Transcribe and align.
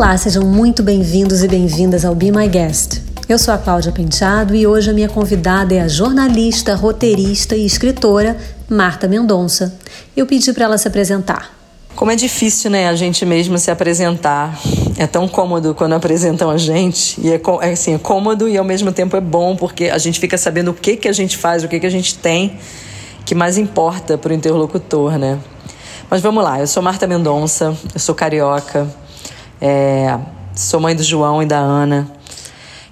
Olá, 0.00 0.16
sejam 0.16 0.46
muito 0.46 0.82
bem-vindos 0.82 1.42
e 1.42 1.46
bem-vindas 1.46 2.06
ao 2.06 2.14
Be 2.14 2.32
My 2.32 2.48
Guest. 2.48 3.02
Eu 3.28 3.38
sou 3.38 3.52
a 3.52 3.58
Cláudia 3.58 3.92
Penteado 3.92 4.56
e 4.56 4.66
hoje 4.66 4.88
a 4.88 4.94
minha 4.94 5.10
convidada 5.10 5.74
é 5.74 5.80
a 5.82 5.88
jornalista, 5.88 6.74
roteirista 6.74 7.54
e 7.54 7.66
escritora 7.66 8.34
Marta 8.66 9.06
Mendonça. 9.06 9.78
Eu 10.16 10.24
pedi 10.24 10.54
para 10.54 10.64
ela 10.64 10.78
se 10.78 10.88
apresentar. 10.88 11.54
Como 11.94 12.10
é 12.10 12.16
difícil, 12.16 12.70
né, 12.70 12.88
a 12.88 12.94
gente 12.94 13.26
mesmo 13.26 13.58
se 13.58 13.70
apresentar. 13.70 14.58
É 14.96 15.06
tão 15.06 15.28
cômodo 15.28 15.74
quando 15.74 15.92
apresentam 15.92 16.48
a 16.48 16.56
gente. 16.56 17.20
E 17.20 17.32
é, 17.32 17.40
é, 17.60 17.72
assim, 17.72 17.92
é 17.92 17.98
cômodo 17.98 18.48
e 18.48 18.56
ao 18.56 18.64
mesmo 18.64 18.90
tempo 18.92 19.18
é 19.18 19.20
bom, 19.20 19.54
porque 19.54 19.90
a 19.90 19.98
gente 19.98 20.18
fica 20.18 20.38
sabendo 20.38 20.70
o 20.70 20.74
que, 20.74 20.96
que 20.96 21.08
a 21.08 21.12
gente 21.12 21.36
faz, 21.36 21.62
o 21.62 21.68
que, 21.68 21.78
que 21.78 21.86
a 21.86 21.90
gente 21.90 22.16
tem, 22.16 22.56
que 23.26 23.34
mais 23.34 23.58
importa 23.58 24.16
para 24.16 24.32
o 24.32 24.34
interlocutor, 24.34 25.18
né? 25.18 25.38
Mas 26.08 26.22
vamos 26.22 26.42
lá, 26.42 26.58
eu 26.58 26.66
sou 26.66 26.82
Marta 26.82 27.06
Mendonça, 27.06 27.76
eu 27.92 28.00
sou 28.00 28.14
carioca, 28.14 28.88
é, 29.60 30.18
sou 30.54 30.80
mãe 30.80 30.96
do 30.96 31.02
João 31.02 31.42
e 31.42 31.46
da 31.46 31.58
Ana. 31.58 32.10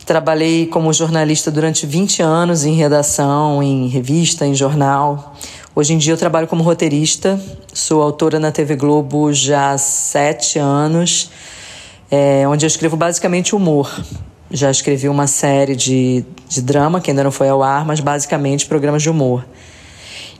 Trabalhei 0.04 0.66
como 0.66 0.92
jornalista 0.92 1.50
durante 1.50 1.86
20 1.86 2.22
anos 2.22 2.64
em 2.64 2.74
redação, 2.74 3.62
em 3.62 3.88
revista, 3.88 4.46
em 4.46 4.54
jornal. 4.54 5.34
Hoje 5.74 5.94
em 5.94 5.98
dia 5.98 6.12
eu 6.12 6.16
trabalho 6.16 6.46
como 6.46 6.62
roteirista, 6.62 7.40
sou 7.72 8.02
autora 8.02 8.38
na 8.38 8.50
TV 8.50 8.74
Globo 8.74 9.32
já 9.32 9.72
há 9.72 9.78
sete 9.78 10.58
anos, 10.58 11.30
é, 12.10 12.46
onde 12.48 12.66
eu 12.66 12.68
escrevo 12.68 12.96
basicamente 12.96 13.54
humor. 13.54 13.90
Já 14.50 14.70
escrevi 14.70 15.08
uma 15.08 15.26
série 15.26 15.76
de, 15.76 16.24
de 16.48 16.62
drama, 16.62 17.00
que 17.00 17.10
ainda 17.10 17.22
não 17.22 17.30
foi 17.30 17.48
ao 17.48 17.62
ar, 17.62 17.86
mas 17.86 18.00
basicamente 18.00 18.66
programas 18.66 19.02
de 19.02 19.10
humor. 19.10 19.44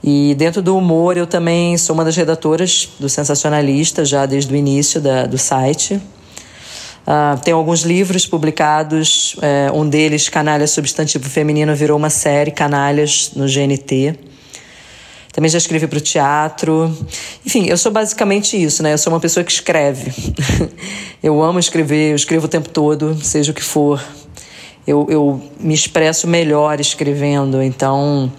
E 0.03 0.35
dentro 0.37 0.63
do 0.63 0.77
humor, 0.77 1.17
eu 1.17 1.27
também 1.27 1.77
sou 1.77 1.95
uma 1.95 2.05
das 2.05 2.17
redatoras 2.17 2.89
do 2.99 3.09
Sensacionalista, 3.09 4.05
já 4.05 4.27
desde 4.27 4.53
o 4.53 4.57
início 4.57 5.01
da, 5.01 5.27
do 5.27 5.37
site. 5.37 6.01
Uh, 7.09 7.41
tenho 7.41 7.57
alguns 7.57 7.85
livros 7.85 8.27
publicados, 8.27 9.33
uh, 9.37 9.75
um 9.75 9.89
deles, 9.89 10.29
Canalha 10.29 10.67
Substantivo 10.67 11.27
Feminino, 11.27 11.75
virou 11.75 11.97
uma 11.97 12.11
série, 12.11 12.51
Canalhas, 12.51 13.31
no 13.35 13.47
GNT. 13.47 14.15
Também 15.33 15.49
já 15.51 15.57
escrevi 15.57 15.87
para 15.87 15.97
o 15.97 16.03
teatro. 16.03 16.95
Enfim, 17.47 17.65
eu 17.67 17.79
sou 17.79 17.91
basicamente 17.91 18.63
isso, 18.63 18.83
né? 18.83 18.93
Eu 18.93 18.99
sou 18.99 19.11
uma 19.11 19.21
pessoa 19.21 19.43
que 19.43 19.51
escreve. 19.51 20.13
eu 21.23 21.43
amo 21.43 21.59
escrever, 21.59 22.11
eu 22.11 22.17
escrevo 22.17 22.45
o 22.45 22.49
tempo 22.49 22.69
todo, 22.69 23.17
seja 23.25 23.53
o 23.53 23.55
que 23.55 23.65
for. 23.65 24.05
Eu, 24.87 25.07
eu 25.09 25.43
me 25.59 25.73
expresso 25.73 26.29
melhor 26.29 26.79
escrevendo, 26.79 27.63
então 27.63 28.31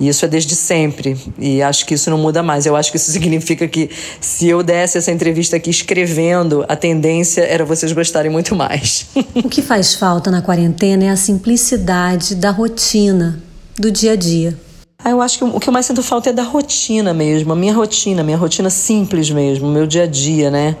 e 0.00 0.08
isso 0.08 0.24
é 0.24 0.28
desde 0.28 0.56
sempre. 0.56 1.16
E 1.38 1.62
acho 1.62 1.84
que 1.84 1.92
isso 1.92 2.08
não 2.08 2.16
muda 2.16 2.42
mais. 2.42 2.64
Eu 2.64 2.74
acho 2.74 2.90
que 2.90 2.96
isso 2.96 3.12
significa 3.12 3.68
que 3.68 3.90
se 4.20 4.48
eu 4.48 4.62
desse 4.62 4.96
essa 4.96 5.12
entrevista 5.12 5.56
aqui 5.56 5.68
escrevendo, 5.68 6.64
a 6.66 6.74
tendência 6.74 7.42
era 7.42 7.64
vocês 7.64 7.92
gostarem 7.92 8.32
muito 8.32 8.56
mais. 8.56 9.06
o 9.34 9.48
que 9.48 9.60
faz 9.60 9.94
falta 9.94 10.30
na 10.30 10.40
quarentena 10.40 11.04
é 11.04 11.10
a 11.10 11.16
simplicidade 11.16 12.34
da 12.34 12.50
rotina, 12.50 13.42
do 13.78 13.90
dia 13.90 14.12
a 14.12 14.16
dia. 14.16 14.58
Ah, 15.02 15.10
eu 15.10 15.20
acho 15.20 15.38
que 15.38 15.44
o 15.44 15.60
que 15.60 15.68
eu 15.68 15.72
mais 15.72 15.86
sinto 15.86 16.02
falta 16.02 16.28
é 16.28 16.32
da 16.32 16.42
rotina 16.42 17.14
mesmo, 17.14 17.52
a 17.52 17.56
minha 17.56 17.72
rotina, 17.72 18.20
a 18.20 18.24
minha 18.24 18.36
rotina 18.36 18.68
simples 18.68 19.30
mesmo, 19.30 19.66
meu 19.66 19.86
dia 19.86 20.02
a 20.02 20.06
dia, 20.06 20.50
né? 20.50 20.76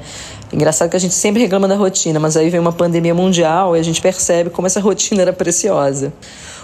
Engraçado 0.52 0.90
que 0.90 0.96
a 0.96 1.00
gente 1.00 1.14
sempre 1.14 1.40
reclama 1.40 1.66
da 1.66 1.74
rotina, 1.74 2.20
mas 2.20 2.36
aí 2.36 2.50
vem 2.50 2.60
uma 2.60 2.72
pandemia 2.72 3.14
mundial 3.14 3.76
e 3.76 3.80
a 3.80 3.82
gente 3.82 4.00
percebe 4.00 4.50
como 4.50 4.66
essa 4.66 4.80
rotina 4.80 5.22
era 5.22 5.32
preciosa. 5.32 6.12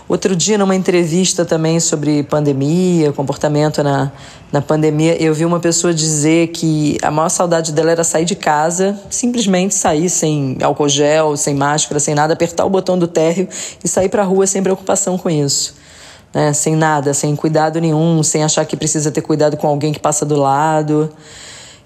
Outro 0.09 0.37
dia, 0.37 0.57
numa 0.57 0.77
entrevista 0.77 1.45
também 1.45 1.81
sobre 1.81 2.23
pandemia, 2.23 3.13
comportamento 3.13 3.83
na, 3.83 4.13
na 4.53 4.63
pandemia, 4.63 5.21
eu 5.21 5.35
vi 5.35 5.45
uma 5.45 5.59
pessoa 5.59 5.93
dizer 5.93 6.49
que 6.49 6.97
a 7.03 7.11
maior 7.11 7.29
saudade 7.29 7.73
dela 7.73 7.91
era 7.91 8.05
sair 8.05 8.25
de 8.25 8.37
casa, 8.37 8.97
simplesmente 9.11 9.75
sair 9.75 10.09
sem 10.09 10.59
álcool 10.63 10.89
gel, 10.89 11.37
sem 11.37 11.57
máscara, 11.57 11.99
sem 11.99 12.15
nada, 12.15 12.35
apertar 12.35 12.65
o 12.65 12.71
botão 12.71 12.97
do 12.97 13.09
térreo 13.09 13.49
e 13.83 13.89
sair 13.89 14.09
para 14.09 14.23
a 14.23 14.25
rua 14.25 14.47
sem 14.47 14.63
preocupação 14.63 15.19
com 15.19 15.29
isso. 15.29 15.75
Né? 16.33 16.53
Sem 16.53 16.77
nada, 16.77 17.13
sem 17.13 17.35
cuidado 17.35 17.81
nenhum, 17.81 18.23
sem 18.23 18.45
achar 18.45 18.65
que 18.65 18.77
precisa 18.77 19.11
ter 19.11 19.23
cuidado 19.23 19.57
com 19.57 19.67
alguém 19.67 19.93
que 19.93 19.99
passa 19.99 20.25
do 20.25 20.37
lado. 20.37 21.11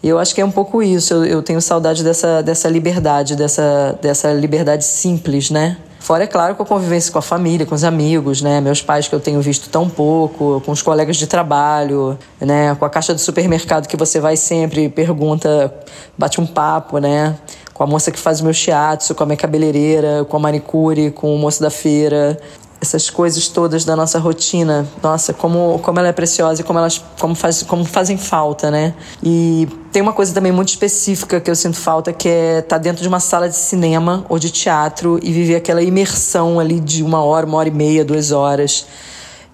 E 0.03 0.09
eu 0.09 0.19
acho 0.19 0.35
que 0.35 0.43
é 0.43 0.45
um 0.45 0.51
pouco 0.51 0.83
isso. 0.83 1.15
Eu, 1.15 1.25
eu 1.25 1.43
tenho 1.43 1.61
saudade 1.63 2.05
dessa, 2.05 2.43
dessa 2.43 2.69
liberdade, 2.69 3.35
dessa, 3.35 3.99
dessa 4.03 4.31
liberdade 4.31 4.85
simples, 4.85 5.51
né? 5.51 5.79
Fora, 6.11 6.25
é 6.25 6.27
claro, 6.27 6.57
com 6.57 6.65
a 6.65 6.67
convivência 6.67 7.13
com 7.13 7.21
a 7.21 7.23
família, 7.23 7.65
com 7.65 7.73
os 7.73 7.85
amigos, 7.85 8.43
né? 8.43 8.61
Meus 8.61 8.83
pais 8.83 9.07
que 9.07 9.15
eu 9.15 9.21
tenho 9.21 9.41
visto 9.41 9.71
tão 9.71 9.89
pouco, 9.89 10.61
com 10.67 10.73
os 10.73 10.83
colegas 10.83 11.17
de 11.17 11.25
trabalho, 11.25 12.19
né? 12.41 12.75
Com 12.75 12.85
a 12.85 12.91
caixa 12.91 13.15
do 13.15 13.21
supermercado 13.21 13.87
que 13.87 13.97
você 13.97 14.19
vai 14.19 14.37
sempre, 14.37 14.89
pergunta, 14.89 15.73
bate 16.19 16.41
um 16.41 16.47
papo, 16.49 16.99
né? 16.99 17.39
Com 17.73 17.85
a 17.85 17.87
moça 17.87 18.11
que 18.11 18.19
faz 18.19 18.41
o 18.41 18.45
meu 18.45 18.53
shiatsu, 18.53 19.15
com 19.15 19.23
a 19.23 19.27
minha 19.27 19.37
cabeleireira, 19.37 20.27
com 20.29 20.37
a 20.37 20.41
manicure, 20.41 21.13
com 21.13 21.33
o 21.33 21.39
moço 21.39 21.63
da 21.63 21.71
feira 21.71 22.37
essas 22.81 23.11
coisas 23.11 23.49
todas 23.49 23.85
da 23.85 23.95
nossa 23.95 24.19
rotina, 24.19 24.89
nossa, 25.03 25.35
como, 25.35 25.79
como 25.83 25.99
ela 25.99 26.09
é 26.09 26.13
preciosa 26.13 26.63
e 26.63 26.65
como 26.65 26.79
elas 26.79 27.03
como, 27.19 27.35
faz, 27.35 27.63
como 27.63 27.85
fazem 27.85 28.17
falta, 28.17 28.71
né? 28.71 28.95
E 29.23 29.69
tem 29.93 30.01
uma 30.01 30.15
coisa 30.15 30.33
também 30.33 30.51
muito 30.51 30.71
específica 30.71 31.41
que 31.41 31.51
eu 31.51 31.55
sinto 31.55 31.77
falta, 31.77 32.13
que 32.13 32.29
é 32.29 32.59
estar 32.61 32.77
tá 32.77 32.79
dentro 32.79 33.03
de 33.03 33.09
uma 33.09 33.21
sala 33.21 33.49
de 33.49 33.57
cinema 33.57 34.25
ou 34.29 34.39
de 34.39 34.51
teatro 34.51 35.21
e 35.23 35.31
viver 35.31 35.57
aquela 35.57 35.83
imersão 35.83 36.59
ali 36.59 36.81
de 36.81 37.03
uma 37.03 37.23
hora, 37.23 37.45
uma 37.45 37.59
hora 37.59 37.69
e 37.69 37.73
meia, 37.73 38.05
duas 38.05 38.33
horas. 38.33 38.87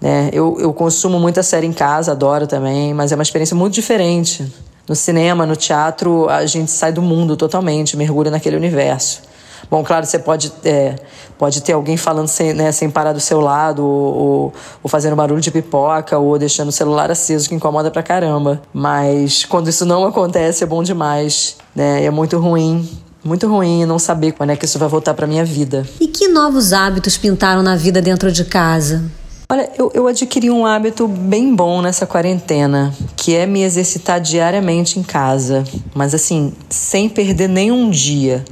Né? 0.00 0.30
Eu, 0.32 0.56
eu 0.60 0.72
consumo 0.72 1.18
muita 1.18 1.42
série 1.42 1.66
em 1.66 1.72
casa, 1.72 2.12
adoro 2.12 2.46
também, 2.46 2.94
mas 2.94 3.10
é 3.10 3.16
uma 3.16 3.22
experiência 3.22 3.56
muito 3.56 3.74
diferente. 3.74 4.46
No 4.88 4.94
cinema, 4.94 5.44
no 5.44 5.56
teatro, 5.56 6.28
a 6.28 6.46
gente 6.46 6.70
sai 6.70 6.92
do 6.92 7.02
mundo 7.02 7.36
totalmente, 7.36 7.96
mergulha 7.96 8.30
naquele 8.30 8.54
universo. 8.54 9.22
Bom, 9.70 9.82
claro, 9.82 10.06
você 10.06 10.18
pode, 10.18 10.52
é, 10.64 10.96
pode 11.38 11.60
ter 11.60 11.72
alguém 11.72 11.96
falando 11.96 12.28
sem, 12.28 12.52
né, 12.52 12.70
sem 12.72 12.88
parar 12.88 13.12
do 13.12 13.20
seu 13.20 13.40
lado, 13.40 13.84
ou, 13.84 14.52
ou, 14.82 14.88
fazendo 14.88 15.16
barulho 15.16 15.40
de 15.40 15.50
pipoca, 15.50 16.18
ou 16.18 16.38
deixando 16.38 16.68
o 16.68 16.72
celular 16.72 17.10
aceso, 17.10 17.48
que 17.48 17.54
incomoda 17.54 17.90
pra 17.90 18.02
caramba. 18.02 18.62
Mas 18.72 19.44
quando 19.44 19.68
isso 19.68 19.84
não 19.84 20.04
acontece, 20.04 20.64
é 20.64 20.66
bom 20.66 20.82
demais, 20.82 21.56
né? 21.74 22.04
É 22.04 22.10
muito 22.10 22.38
ruim. 22.38 22.88
Muito 23.24 23.48
ruim 23.48 23.84
não 23.84 23.98
saber 23.98 24.32
quando 24.32 24.50
é 24.50 24.56
que 24.56 24.64
isso 24.64 24.78
vai 24.78 24.88
voltar 24.88 25.12
pra 25.12 25.26
minha 25.26 25.44
vida. 25.44 25.84
E 26.00 26.06
que 26.06 26.28
novos 26.28 26.72
hábitos 26.72 27.18
pintaram 27.18 27.60
na 27.60 27.74
vida 27.74 28.00
dentro 28.00 28.30
de 28.30 28.44
casa? 28.44 29.02
Olha, 29.48 29.70
eu, 29.78 29.92
eu 29.94 30.08
adquiri 30.08 30.50
um 30.50 30.66
hábito 30.66 31.06
bem 31.06 31.54
bom 31.54 31.80
nessa 31.80 32.04
quarentena, 32.04 32.92
que 33.16 33.34
é 33.34 33.46
me 33.46 33.62
exercitar 33.62 34.20
diariamente 34.20 34.98
em 34.98 35.04
casa, 35.04 35.62
mas 35.94 36.14
assim, 36.14 36.52
sem 36.68 37.08
perder 37.08 37.48
nenhum 37.48 37.88
dia. 37.88 38.44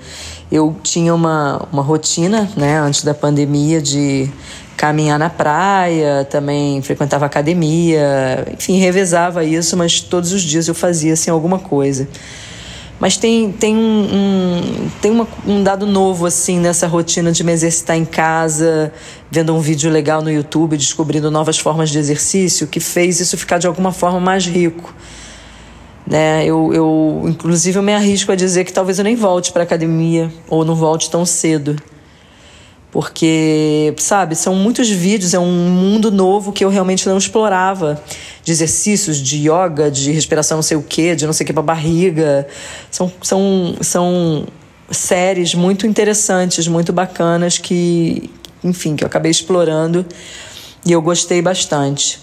Eu 0.50 0.76
tinha 0.82 1.14
uma, 1.14 1.66
uma 1.72 1.82
rotina, 1.82 2.48
né, 2.56 2.78
antes 2.78 3.02
da 3.02 3.14
pandemia, 3.14 3.80
de 3.80 4.30
caminhar 4.76 5.18
na 5.18 5.30
praia, 5.30 6.26
também 6.28 6.82
frequentava 6.82 7.24
academia, 7.24 8.46
enfim, 8.52 8.78
revezava 8.78 9.44
isso, 9.44 9.76
mas 9.76 10.00
todos 10.00 10.32
os 10.32 10.42
dias 10.42 10.68
eu 10.68 10.74
fazia 10.74 11.14
assim 11.14 11.30
alguma 11.30 11.58
coisa. 11.58 12.08
Mas 13.00 13.16
tem, 13.16 13.50
tem, 13.50 13.76
um, 13.76 13.80
um 13.80 14.90
tem 15.00 15.10
uma, 15.10 15.26
um 15.46 15.62
dado 15.62 15.84
novo 15.86 16.26
assim 16.26 16.58
nessa 16.58 16.86
rotina 16.86 17.32
de 17.32 17.42
me 17.42 17.52
exercitar 17.52 17.96
em 17.96 18.04
casa, 18.04 18.92
vendo 19.30 19.54
um 19.54 19.60
vídeo 19.60 19.90
legal 19.90 20.22
no 20.22 20.30
YouTube, 20.30 20.76
descobrindo 20.76 21.30
novas 21.30 21.58
formas 21.58 21.90
de 21.90 21.98
exercício, 21.98 22.66
que 22.66 22.80
fez 22.80 23.20
isso 23.20 23.36
ficar 23.36 23.58
de 23.58 23.66
alguma 23.66 23.92
forma 23.92 24.20
mais 24.20 24.46
rico. 24.46 24.94
Né? 26.06 26.44
Eu, 26.44 26.72
eu, 26.74 27.22
inclusive, 27.26 27.78
eu 27.78 27.82
me 27.82 27.94
arrisco 27.94 28.30
a 28.30 28.34
dizer 28.34 28.64
que 28.64 28.72
talvez 28.72 28.98
eu 28.98 29.04
nem 29.04 29.16
volte 29.16 29.52
para 29.52 29.62
academia 29.62 30.32
ou 30.48 30.64
não 30.64 30.74
volte 30.74 31.10
tão 31.10 31.24
cedo. 31.24 31.76
Porque, 32.94 33.92
sabe, 33.98 34.36
são 34.36 34.54
muitos 34.54 34.88
vídeos, 34.88 35.34
é 35.34 35.38
um 35.38 35.50
mundo 35.50 36.12
novo 36.12 36.52
que 36.52 36.64
eu 36.64 36.68
realmente 36.68 37.08
não 37.08 37.18
explorava. 37.18 38.00
De 38.44 38.52
exercícios, 38.52 39.16
de 39.16 39.48
yoga, 39.48 39.90
de 39.90 40.12
respiração 40.12 40.58
não 40.58 40.62
sei 40.62 40.76
o 40.76 40.82
quê, 40.82 41.16
de 41.16 41.26
não 41.26 41.32
sei 41.32 41.42
o 41.42 41.46
que 41.46 41.52
para 41.52 41.62
barriga. 41.62 42.46
São, 42.90 43.10
são, 43.20 43.74
são 43.80 44.46
séries 44.90 45.54
muito 45.54 45.86
interessantes, 45.86 46.68
muito 46.68 46.92
bacanas 46.92 47.58
que, 47.58 48.30
enfim, 48.62 48.94
que 48.94 49.02
eu 49.02 49.06
acabei 49.06 49.30
explorando 49.30 50.06
e 50.86 50.92
eu 50.92 51.02
gostei 51.02 51.42
bastante. 51.42 52.20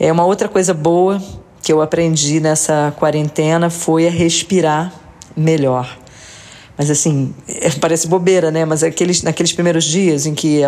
É 0.00 0.10
uma 0.10 0.24
outra 0.24 0.48
coisa 0.48 0.72
boa 0.72 1.20
que 1.62 1.72
eu 1.72 1.80
aprendi 1.80 2.40
nessa 2.40 2.92
quarentena 2.98 3.70
foi 3.70 4.08
a 4.08 4.10
respirar 4.10 4.92
melhor. 5.36 6.02
Mas 6.76 6.90
assim, 6.90 7.32
é, 7.46 7.70
parece 7.70 8.08
bobeira, 8.08 8.50
né? 8.50 8.64
Mas 8.64 8.82
aqueles, 8.82 9.22
naqueles 9.22 9.52
primeiros 9.52 9.84
dias 9.84 10.26
em 10.26 10.34
que, 10.34 10.62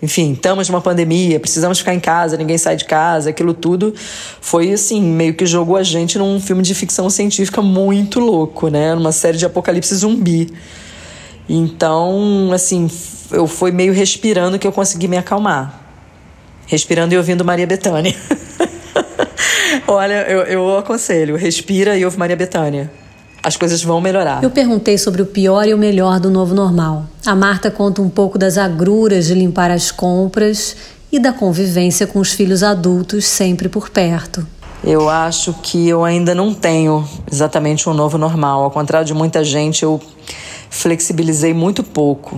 enfim, 0.00 0.32
estamos 0.32 0.68
numa 0.68 0.80
pandemia, 0.80 1.40
precisamos 1.40 1.78
ficar 1.80 1.94
em 1.94 2.00
casa, 2.00 2.36
ninguém 2.36 2.56
sai 2.56 2.76
de 2.76 2.84
casa, 2.84 3.30
aquilo 3.30 3.52
tudo 3.52 3.92
foi 4.40 4.72
assim, 4.72 5.02
meio 5.02 5.34
que 5.34 5.44
jogou 5.44 5.76
a 5.76 5.82
gente 5.82 6.18
num 6.18 6.38
filme 6.38 6.62
de 6.62 6.74
ficção 6.74 7.10
científica 7.10 7.60
muito 7.60 8.20
louco, 8.20 8.68
né? 8.68 8.94
Numa 8.94 9.12
série 9.12 9.38
de 9.38 9.46
apocalipse 9.46 9.94
zumbi. 9.96 10.52
Então, 11.48 12.50
assim, 12.52 12.88
eu 13.32 13.46
fui 13.46 13.72
meio 13.72 13.92
respirando 13.92 14.58
que 14.58 14.66
eu 14.66 14.72
consegui 14.72 15.08
me 15.08 15.16
acalmar. 15.16 15.82
Respirando 16.66 17.14
e 17.14 17.16
ouvindo 17.16 17.44
Maria 17.44 17.66
Bethânia. 17.66 18.14
Olha, 19.86 20.24
eu, 20.28 20.42
eu 20.42 20.78
aconselho, 20.78 21.36
respira 21.36 21.96
e 21.96 22.04
ouve 22.04 22.18
Maria 22.18 22.36
Bethânia. 22.36 22.90
as 23.42 23.56
coisas 23.56 23.82
vão 23.82 24.00
melhorar. 24.00 24.42
Eu 24.42 24.50
perguntei 24.50 24.98
sobre 24.98 25.22
o 25.22 25.26
pior 25.26 25.66
e 25.68 25.72
o 25.72 25.78
melhor 25.78 26.18
do 26.18 26.30
novo 26.30 26.54
normal. 26.54 27.06
A 27.24 27.34
Marta 27.34 27.70
conta 27.70 28.02
um 28.02 28.08
pouco 28.08 28.36
das 28.38 28.58
agruras 28.58 29.26
de 29.26 29.34
limpar 29.34 29.70
as 29.70 29.90
compras 29.92 30.76
e 31.12 31.20
da 31.20 31.32
convivência 31.32 32.06
com 32.08 32.18
os 32.18 32.32
filhos 32.32 32.62
adultos 32.64 33.24
sempre 33.24 33.68
por 33.68 33.88
perto. 33.88 34.44
Eu 34.84 35.08
acho 35.08 35.54
que 35.62 35.88
eu 35.88 36.04
ainda 36.04 36.34
não 36.34 36.52
tenho 36.52 37.08
exatamente 37.30 37.88
um 37.88 37.94
novo 37.94 38.18
normal. 38.18 38.64
Ao 38.64 38.70
contrário 38.70 39.06
de 39.06 39.14
muita 39.14 39.42
gente, 39.44 39.82
eu 39.84 40.00
flexibilizei 40.70 41.54
muito 41.54 41.82
pouco. 41.82 42.36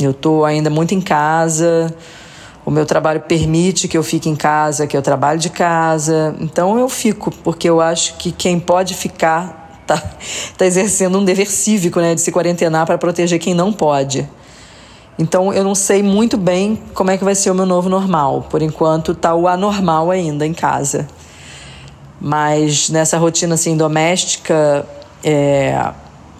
Eu 0.00 0.12
estou 0.12 0.44
ainda 0.44 0.70
muito 0.70 0.94
em 0.94 1.00
casa. 1.00 1.92
O 2.64 2.70
meu 2.70 2.86
trabalho 2.86 3.20
permite 3.20 3.86
que 3.86 3.96
eu 3.96 4.02
fique 4.02 4.28
em 4.28 4.34
casa, 4.34 4.86
que 4.86 4.96
eu 4.96 5.02
trabalhe 5.02 5.38
de 5.38 5.50
casa. 5.50 6.34
Então 6.40 6.78
eu 6.78 6.88
fico, 6.88 7.30
porque 7.30 7.68
eu 7.68 7.80
acho 7.80 8.16
que 8.16 8.32
quem 8.32 8.58
pode 8.58 8.94
ficar 8.94 9.78
está 9.82 10.02
tá 10.56 10.64
exercendo 10.64 11.18
um 11.18 11.24
dever 11.24 11.50
cívico, 11.50 12.00
né, 12.00 12.14
de 12.14 12.20
se 12.20 12.32
quarentenar 12.32 12.86
para 12.86 12.96
proteger 12.96 13.38
quem 13.38 13.52
não 13.52 13.72
pode. 13.72 14.26
Então 15.18 15.52
eu 15.52 15.62
não 15.62 15.74
sei 15.74 16.02
muito 16.02 16.36
bem 16.36 16.82
como 16.94 17.10
é 17.10 17.18
que 17.18 17.24
vai 17.24 17.34
ser 17.34 17.50
o 17.50 17.54
meu 17.54 17.66
novo 17.66 17.88
normal. 17.88 18.46
Por 18.50 18.62
enquanto 18.62 19.14
tá 19.14 19.34
o 19.34 19.46
anormal 19.46 20.10
ainda 20.10 20.46
em 20.46 20.54
casa. 20.54 21.06
Mas 22.20 22.88
nessa 22.88 23.18
rotina 23.18 23.54
assim 23.54 23.76
doméstica, 23.76 24.86
é, 25.22 25.92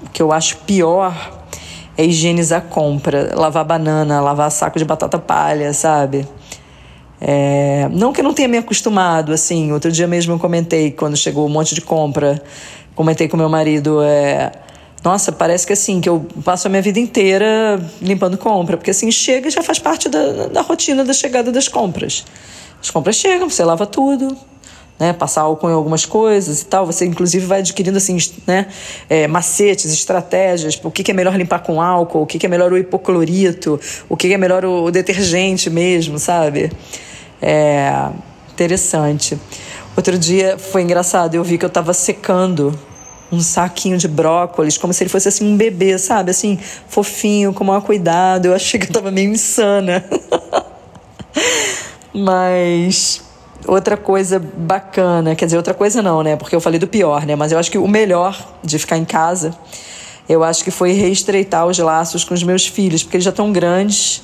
o 0.03 0.09
que 0.09 0.23
eu 0.23 0.33
acho 0.33 0.57
pior 0.59 1.44
é 1.97 2.05
higienizar 2.05 2.63
compra, 2.63 3.33
lavar 3.37 3.65
banana, 3.65 4.21
lavar 4.21 4.51
saco 4.51 4.79
de 4.79 4.85
batata 4.85 5.19
palha, 5.19 5.73
sabe? 5.73 6.27
É, 7.21 7.89
não 7.93 8.13
que 8.13 8.21
eu 8.21 8.25
não 8.25 8.35
tenha 8.35 8.49
me 8.49 8.59
acostumado, 8.59 9.33
assim. 9.33 9.73
Outro 9.73 9.91
dia 9.91 10.07
mesmo 10.07 10.35
eu 10.35 10.39
comentei, 10.39 10.91
quando 10.91 11.17
chegou 11.17 11.47
um 11.47 11.49
monte 11.49 11.75
de 11.75 11.81
compra, 11.81 12.43
comentei 12.95 13.29
com 13.29 13.37
meu 13.37 13.49
marido, 13.49 14.03
é, 14.03 14.53
nossa, 15.05 15.31
parece 15.31 15.67
que 15.67 15.73
assim, 15.73 16.01
que 16.01 16.09
eu 16.09 16.27
passo 16.45 16.67
a 16.67 16.71
minha 16.71 16.83
vida 16.83 16.99
inteira 16.99 17.79
limpando 18.01 18.39
compra, 18.39 18.77
porque 18.77 18.91
assim, 18.91 19.11
chega 19.11 19.49
e 19.49 19.51
já 19.51 19.63
faz 19.63 19.79
parte 19.79 20.09
da, 20.09 20.47
da 20.49 20.63
rotina 20.63 21.05
da 21.05 21.13
chegada 21.13 21.53
das 21.53 21.69
compras. 21.69 22.25
As 22.81 22.91
compras 22.91 23.17
chegam, 23.17 23.49
você 23.49 23.65
lava 23.65 23.87
tudo, 23.87 24.37
né, 24.99 25.13
passar 25.13 25.43
álcool 25.43 25.71
em 25.71 25.73
algumas 25.73 26.07
coisas 26.07 26.63
e 26.63 26.67
tal. 26.67 26.87
Você, 26.87 27.05
inclusive, 27.05 27.45
vai 27.47 27.61
adquirindo 27.61 27.97
assim, 27.97 28.17
né, 28.47 28.67
é, 29.09 29.27
macetes, 29.27 29.93
estratégias. 29.93 30.81
O 30.83 30.91
que, 30.91 31.03
que, 31.03 31.11
é 31.11 31.15
melhor 31.15 31.37
limpar 31.37 31.61
com 31.61 31.81
álcool, 31.81 32.23
o 32.23 32.27
que, 32.27 32.39
que 32.39 32.47
é 32.47 32.49
melhor 32.49 32.73
o 32.73 32.79
hipoclorito, 32.79 33.81
o 34.09 34.17
que, 34.17 34.29
que 34.29 34.35
é 34.35 34.39
melhor 34.39 34.65
o, 34.65 34.85
o, 34.85 34.91
detergente 34.91 35.69
mesmo, 35.69 36.19
sabe? 36.19 36.71
É 37.43 38.09
interessante. 38.53 39.39
Outro 39.97 40.19
dia 40.19 40.59
foi 40.59 40.83
engraçado, 40.83 41.35
eu 41.35 41.45
vi 41.45 41.59
que 41.59 41.65
eu 41.65 41.69
estava 41.69 41.93
secando 41.93 42.77
um 43.33 43.41
saquinho 43.41 43.99
de 43.99 44.07
brócolis, 44.07 44.79
como 44.79 44.93
se 44.93 45.03
ele 45.03 45.11
fosse 45.11 45.29
assim 45.29 45.45
um 45.45 45.57
bebê, 45.57 45.99
sabe? 45.99 46.31
Assim, 46.31 46.59
fofinho, 46.89 47.53
com 47.53 47.65
maior 47.65 47.81
cuidado. 47.81 48.47
Eu 48.47 48.55
achei 48.55 48.79
que 48.79 48.87
eu 48.87 48.91
estava 48.91 49.11
meio 49.11 49.31
insana. 49.31 50.05
Mas 52.15 53.24
outra 53.67 53.97
coisa 53.97 54.39
bacana, 54.39 55.35
quer 55.35 55.47
dizer, 55.47 55.57
outra 55.57 55.75
coisa 55.75 56.03
não, 56.03 56.23
né? 56.23 56.37
Porque 56.37 56.55
eu 56.55 56.61
falei 56.61 56.79
do 56.79 56.87
pior, 56.87 57.25
né? 57.27 57.35
Mas 57.35 57.53
eu 57.53 57.59
acho 57.59 57.71
que 57.71 57.79
o 57.79 57.89
melhor 57.89 58.37
de 58.63 58.79
ficar 58.79 58.97
em 58.97 59.05
casa, 59.05 59.55
eu 60.29 60.43
acho 60.45 60.63
que 60.65 60.71
foi 60.71 60.93
reestreitar 60.93 61.67
os 61.67 61.79
laços 61.79 62.25
com 62.25 62.35
os 62.35 62.43
meus 62.43 62.67
filhos, 62.67 63.03
porque 63.03 63.17
eles 63.17 63.25
já 63.25 63.31
estão 63.31 63.53
grandes, 63.53 64.23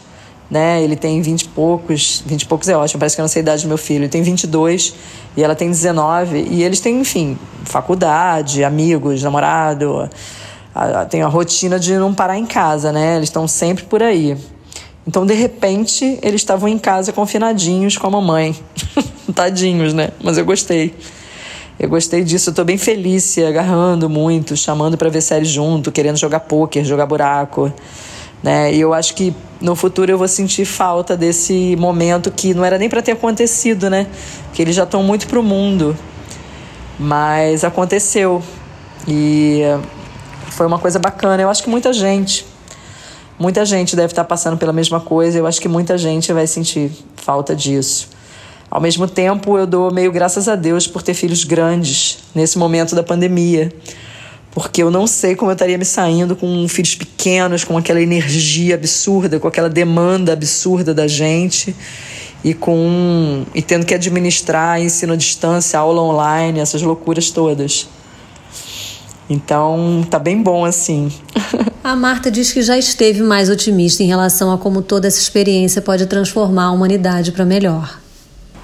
né? 0.50 0.82
Ele 0.82 0.96
tem 0.96 1.22
20 1.22 1.42
e 1.42 1.48
poucos, 1.48 2.22
20 2.26 2.42
e 2.42 2.46
poucos 2.46 2.68
é 2.68 2.76
ótimo, 2.76 2.98
parece 2.98 3.16
que 3.16 3.20
eu 3.20 3.24
não 3.24 3.28
sei 3.28 3.40
a 3.40 3.44
idade 3.44 3.62
do 3.62 3.68
meu 3.68 3.78
filho. 3.78 4.02
Ele 4.02 4.08
tem 4.08 4.22
22 4.22 4.94
e 5.36 5.42
ela 5.42 5.54
tem 5.54 5.68
19, 5.68 6.46
e 6.50 6.64
eles 6.64 6.80
têm, 6.80 7.00
enfim, 7.00 7.38
faculdade, 7.64 8.64
amigos, 8.64 9.22
namorado, 9.22 10.10
tem 11.08 11.22
a 11.22 11.28
rotina 11.28 11.78
de 11.78 11.94
não 11.94 12.12
parar 12.12 12.36
em 12.36 12.46
casa, 12.46 12.92
né? 12.92 13.16
Eles 13.16 13.28
estão 13.28 13.46
sempre 13.46 13.84
por 13.84 14.02
aí. 14.02 14.36
Então, 15.10 15.26
de 15.26 15.34
repente, 15.34 16.20
eles 16.22 16.40
estavam 16.40 16.68
em 16.68 16.78
casa 16.78 17.12
confinadinhos 17.12 17.98
com 17.98 18.06
a 18.06 18.10
mamãe. 18.10 18.54
Tadinhos, 19.34 19.92
né? 19.92 20.10
Mas 20.22 20.38
eu 20.38 20.44
gostei. 20.44 20.94
Eu 21.76 21.88
gostei 21.88 22.22
disso, 22.22 22.50
eu 22.50 22.54
tô 22.54 22.62
bem 22.62 22.78
feliz, 22.78 23.24
se 23.24 23.44
agarrando 23.44 24.08
muito, 24.08 24.56
chamando 24.56 24.96
para 24.96 25.10
ver 25.10 25.20
série 25.20 25.44
junto, 25.44 25.90
querendo 25.90 26.16
jogar 26.16 26.38
pôquer, 26.38 26.84
jogar 26.84 27.06
buraco, 27.06 27.72
né? 28.40 28.72
E 28.72 28.78
eu 28.80 28.94
acho 28.94 29.16
que 29.16 29.34
no 29.60 29.74
futuro 29.74 30.12
eu 30.12 30.16
vou 30.16 30.28
sentir 30.28 30.64
falta 30.64 31.16
desse 31.16 31.74
momento 31.74 32.30
que 32.30 32.54
não 32.54 32.64
era 32.64 32.78
nem 32.78 32.88
para 32.88 33.02
ter 33.02 33.10
acontecido, 33.10 33.90
né? 33.90 34.06
Que 34.54 34.62
eles 34.62 34.76
já 34.76 34.84
estão 34.84 35.02
muito 35.02 35.26
pro 35.26 35.42
mundo. 35.42 35.96
Mas 36.96 37.64
aconteceu. 37.64 38.40
E 39.08 39.62
foi 40.50 40.66
uma 40.66 40.78
coisa 40.78 41.00
bacana. 41.00 41.42
Eu 41.42 41.50
acho 41.50 41.64
que 41.64 41.68
muita 41.68 41.92
gente 41.92 42.46
Muita 43.40 43.64
gente 43.64 43.96
deve 43.96 44.12
estar 44.12 44.24
passando 44.24 44.58
pela 44.58 44.70
mesma 44.70 45.00
coisa, 45.00 45.38
eu 45.38 45.46
acho 45.46 45.58
que 45.62 45.66
muita 45.66 45.96
gente 45.96 46.30
vai 46.30 46.46
sentir 46.46 46.92
falta 47.16 47.56
disso. 47.56 48.10
Ao 48.70 48.82
mesmo 48.82 49.08
tempo, 49.08 49.56
eu 49.56 49.66
dou 49.66 49.90
meio 49.90 50.12
graças 50.12 50.46
a 50.46 50.54
Deus 50.54 50.86
por 50.86 51.00
ter 51.00 51.14
filhos 51.14 51.42
grandes 51.42 52.18
nesse 52.34 52.58
momento 52.58 52.94
da 52.94 53.02
pandemia. 53.02 53.72
Porque 54.50 54.82
eu 54.82 54.90
não 54.90 55.06
sei 55.06 55.34
como 55.34 55.50
eu 55.50 55.54
estaria 55.54 55.78
me 55.78 55.86
saindo 55.86 56.36
com 56.36 56.68
filhos 56.68 56.94
pequenos, 56.94 57.64
com 57.64 57.78
aquela 57.78 58.02
energia 58.02 58.74
absurda, 58.74 59.40
com 59.40 59.48
aquela 59.48 59.70
demanda 59.70 60.34
absurda 60.34 60.92
da 60.92 61.08
gente 61.08 61.74
e 62.44 62.52
com 62.52 63.46
e 63.54 63.62
tendo 63.62 63.86
que 63.86 63.94
administrar 63.94 64.82
ensino 64.82 65.14
à 65.14 65.16
distância, 65.16 65.78
aula 65.78 66.02
online, 66.02 66.60
essas 66.60 66.82
loucuras 66.82 67.30
todas. 67.30 67.88
Então, 69.30 70.06
tá 70.10 70.18
bem 70.18 70.42
bom 70.42 70.62
assim. 70.62 71.10
A 71.82 71.96
Marta 71.96 72.30
diz 72.30 72.52
que 72.52 72.60
já 72.60 72.76
esteve 72.76 73.22
mais 73.22 73.48
otimista 73.48 74.02
em 74.02 74.06
relação 74.06 74.52
a 74.52 74.58
como 74.58 74.82
toda 74.82 75.08
essa 75.08 75.18
experiência 75.18 75.80
pode 75.80 76.04
transformar 76.04 76.64
a 76.64 76.70
humanidade 76.70 77.32
para 77.32 77.42
melhor. 77.42 77.98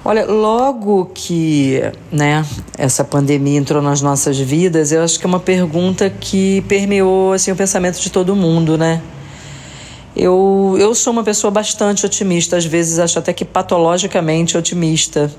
Olha, 0.05 0.23
logo 0.25 1.09
que 1.15 1.81
né, 2.11 2.45
essa 2.77 3.03
pandemia 3.03 3.57
entrou 3.57 3.81
nas 3.81 4.01
nossas 4.03 4.37
vidas, 4.37 4.91
eu 4.91 5.01
acho 5.01 5.19
que 5.19 5.25
é 5.25 5.27
uma 5.27 5.39
pergunta 5.39 6.09
que 6.11 6.61
permeou 6.67 7.33
assim, 7.33 7.51
o 7.51 7.55
pensamento 7.55 7.99
de 7.99 8.11
todo 8.11 8.35
mundo, 8.35 8.77
né? 8.77 9.01
Eu, 10.15 10.77
eu 10.79 10.93
sou 10.93 11.11
uma 11.11 11.23
pessoa 11.23 11.49
bastante 11.49 12.05
otimista, 12.05 12.55
às 12.55 12.65
vezes 12.65 12.99
acho 12.99 13.17
até 13.17 13.33
que 13.33 13.43
patologicamente 13.43 14.55
otimista. 14.55 15.31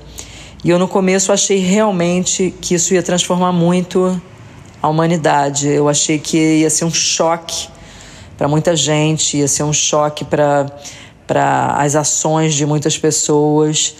E 0.63 0.69
eu 0.69 0.77
no 0.77 0.87
começo 0.87 1.31
achei 1.31 1.59
realmente 1.59 2.53
que 2.59 2.75
isso 2.75 2.93
ia 2.93 3.01
transformar 3.01 3.53
muito 3.53 4.21
a 4.81 4.87
humanidade. 4.87 5.67
Eu 5.67 5.89
achei 5.89 6.19
que 6.19 6.37
ia 6.37 6.69
ser 6.69 6.85
um 6.85 6.91
choque 6.91 7.67
para 8.37 8.47
muita 8.47 8.75
gente, 8.75 9.37
ia 9.37 9.47
ser 9.47 9.63
um 9.63 9.73
choque 9.73 10.23
para 10.23 10.65
as 11.77 11.95
ações 11.95 12.53
de 12.53 12.65
muitas 12.65 12.97
pessoas. 12.97 13.95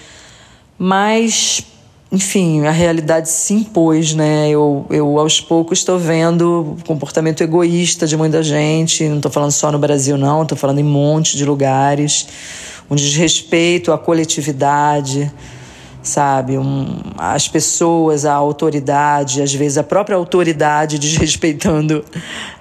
Mas, 0.77 1.61
enfim, 2.09 2.65
a 2.65 2.71
realidade 2.71 3.29
se 3.29 3.53
impôs, 3.53 4.13
né? 4.13 4.49
Eu, 4.49 4.85
eu 4.89 5.19
aos 5.19 5.41
poucos 5.41 5.79
estou 5.79 5.99
vendo 5.99 6.77
o 6.79 6.87
comportamento 6.87 7.41
egoísta 7.41 8.07
de 8.07 8.15
muita 8.15 8.41
gente. 8.41 9.07
Não 9.09 9.17
estou 9.17 9.31
falando 9.31 9.51
só 9.51 9.71
no 9.71 9.77
Brasil, 9.77 10.17
não, 10.17 10.43
estou 10.43 10.57
falando 10.57 10.79
em 10.79 10.83
um 10.83 10.89
monte 10.89 11.35
de 11.35 11.43
lugares. 11.43 12.27
Um 12.89 12.95
desrespeito 12.95 13.91
à 13.91 13.97
coletividade 13.97 15.31
sabe? 16.09 16.57
Um, 16.57 16.87
as 17.17 17.47
pessoas, 17.47 18.25
a 18.25 18.33
autoridade, 18.33 19.41
às 19.41 19.53
vezes 19.53 19.77
a 19.77 19.83
própria 19.83 20.17
autoridade 20.17 20.97
desrespeitando 20.99 22.03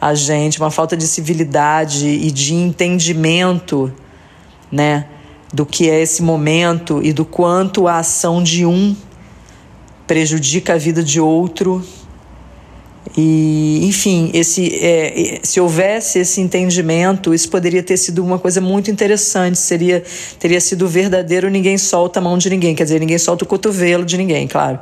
a 0.00 0.14
gente, 0.14 0.61
uma 0.61 0.71
falta 0.71 0.97
de 0.97 1.07
civilidade 1.07 2.07
e 2.07 2.31
de 2.31 2.55
entendimento, 2.55 3.93
né? 4.71 5.07
Do 5.52 5.64
que 5.64 5.88
é 5.88 6.00
esse 6.00 6.23
momento 6.23 7.00
e 7.02 7.12
do 7.12 7.25
quanto 7.25 7.88
a 7.88 7.99
ação 7.99 8.43
de 8.43 8.67
um 8.67 8.95
prejudica 10.07 10.75
a 10.75 10.78
vida 10.78 11.02
de 11.02 11.21
outro 11.21 11.83
e, 13.17 13.81
enfim, 13.85 14.31
esse, 14.35 14.75
é, 14.85 15.41
se 15.43 15.61
houvesse 15.61 16.19
esse 16.19 16.41
entendimento, 16.41 17.33
isso 17.33 17.49
poderia 17.49 17.83
ter 17.83 17.97
sido 17.97 18.25
uma 18.25 18.38
coisa 18.38 18.61
muito 18.61 18.91
interessante. 18.91 19.59
Seria, 19.59 20.03
teria 20.38 20.61
sido 20.61 20.87
verdadeiro, 20.87 21.49
ninguém 21.49 21.79
solta 21.79 22.21
a 22.21 22.23
mão 22.23 22.37
de 22.37 22.50
ninguém, 22.50 22.75
quer 22.75 22.85
dizer, 22.85 23.00
ninguém 23.00 23.19
solta 23.19 23.45
o 23.45 23.47
cotovelo 23.47 24.05
de 24.05 24.17
ninguém, 24.17 24.47
claro. 24.47 24.79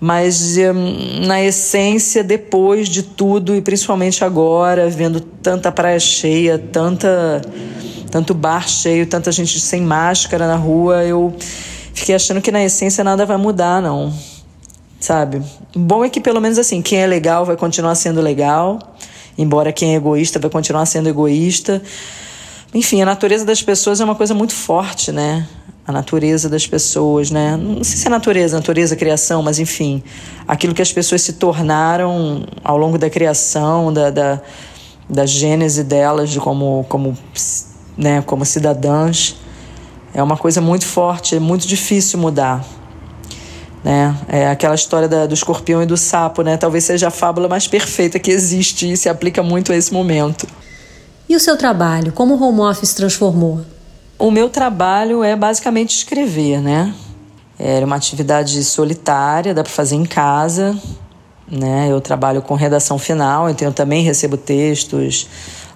Mas 0.00 0.56
hum, 0.58 1.26
na 1.26 1.42
essência, 1.42 2.22
depois 2.22 2.88
de 2.88 3.02
tudo, 3.02 3.54
e 3.54 3.60
principalmente 3.60 4.24
agora, 4.24 4.88
vendo 4.88 5.20
tanta 5.20 5.72
praia 5.72 5.98
cheia, 5.98 6.58
tanta, 6.58 7.40
tanto 8.10 8.34
bar 8.34 8.68
cheio, 8.68 9.06
tanta 9.06 9.32
gente 9.32 9.58
sem 9.58 9.82
máscara 9.82 10.46
na 10.46 10.56
rua, 10.56 11.04
eu 11.04 11.34
fiquei 11.94 12.14
achando 12.14 12.40
que 12.40 12.52
na 12.52 12.62
essência 12.62 13.02
nada 13.02 13.26
vai 13.26 13.36
mudar, 13.36 13.82
não 13.82 14.12
sabe? 15.00 15.42
Bom 15.74 16.04
é 16.04 16.08
que 16.10 16.20
pelo 16.20 16.40
menos 16.40 16.58
assim, 16.58 16.82
quem 16.82 17.00
é 17.00 17.06
legal 17.06 17.44
vai 17.44 17.56
continuar 17.56 17.94
sendo 17.94 18.20
legal, 18.20 18.78
embora 19.36 19.72
quem 19.72 19.94
é 19.94 19.96
egoísta 19.96 20.38
vai 20.38 20.50
continuar 20.50 20.86
sendo 20.86 21.08
egoísta. 21.08 21.82
Enfim, 22.74 23.00
a 23.02 23.06
natureza 23.06 23.44
das 23.44 23.62
pessoas 23.62 24.00
é 24.00 24.04
uma 24.04 24.14
coisa 24.14 24.34
muito 24.34 24.52
forte, 24.52 25.10
né? 25.12 25.46
a 25.88 25.92
natureza 25.92 26.50
das 26.50 26.66
pessoas, 26.66 27.30
né? 27.30 27.56
Não 27.56 27.82
sei 27.82 27.96
se 27.96 28.06
é 28.06 28.10
natureza, 28.10 28.54
natureza, 28.54 28.94
criação, 28.94 29.42
mas 29.42 29.58
enfim, 29.58 30.02
aquilo 30.46 30.74
que 30.74 30.82
as 30.82 30.92
pessoas 30.92 31.22
se 31.22 31.32
tornaram 31.32 32.44
ao 32.62 32.76
longo 32.76 32.98
da 32.98 33.08
criação, 33.08 33.90
da, 33.90 34.10
da, 34.10 34.38
da 35.08 35.24
gênese 35.24 35.82
delas, 35.82 36.28
de 36.28 36.38
como, 36.40 36.84
como, 36.90 37.16
né, 37.96 38.20
como 38.20 38.44
cidadãs, 38.44 39.36
é 40.12 40.22
uma 40.22 40.36
coisa 40.36 40.60
muito 40.60 40.84
forte, 40.84 41.36
é 41.36 41.40
muito 41.40 41.66
difícil 41.66 42.18
mudar. 42.18 42.62
Né? 43.88 44.14
É 44.28 44.50
aquela 44.50 44.74
história 44.74 45.08
da, 45.08 45.24
do 45.24 45.32
escorpião 45.32 45.82
e 45.82 45.86
do 45.86 45.96
sapo, 45.96 46.42
né? 46.42 46.58
Talvez 46.58 46.84
seja 46.84 47.08
a 47.08 47.10
fábula 47.10 47.48
mais 47.48 47.66
perfeita 47.66 48.18
que 48.18 48.30
existe 48.30 48.92
e 48.92 48.94
se 48.98 49.08
aplica 49.08 49.42
muito 49.42 49.72
a 49.72 49.76
esse 49.76 49.90
momento. 49.90 50.46
E 51.26 51.34
o 51.34 51.40
seu 51.40 51.56
trabalho? 51.56 52.12
Como 52.12 52.34
o 52.34 52.42
home 52.42 52.60
office 52.60 52.92
transformou? 52.92 53.62
O 54.18 54.30
meu 54.30 54.50
trabalho 54.50 55.24
é 55.24 55.34
basicamente 55.34 55.96
escrever, 55.96 56.60
né? 56.60 56.94
É 57.58 57.82
uma 57.82 57.96
atividade 57.96 58.62
solitária, 58.62 59.54
dá 59.54 59.62
para 59.62 59.72
fazer 59.72 59.96
em 59.96 60.04
casa, 60.04 60.76
né? 61.50 61.88
Eu 61.90 61.98
trabalho 61.98 62.42
com 62.42 62.54
redação 62.54 62.98
final, 62.98 63.48
então 63.48 63.68
eu 63.68 63.72
também 63.72 64.02
recebo 64.02 64.36
textos, 64.36 65.26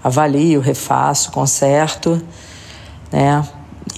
avalio, 0.04 0.60
refaço, 0.60 1.32
conserto, 1.32 2.20
né? 3.10 3.42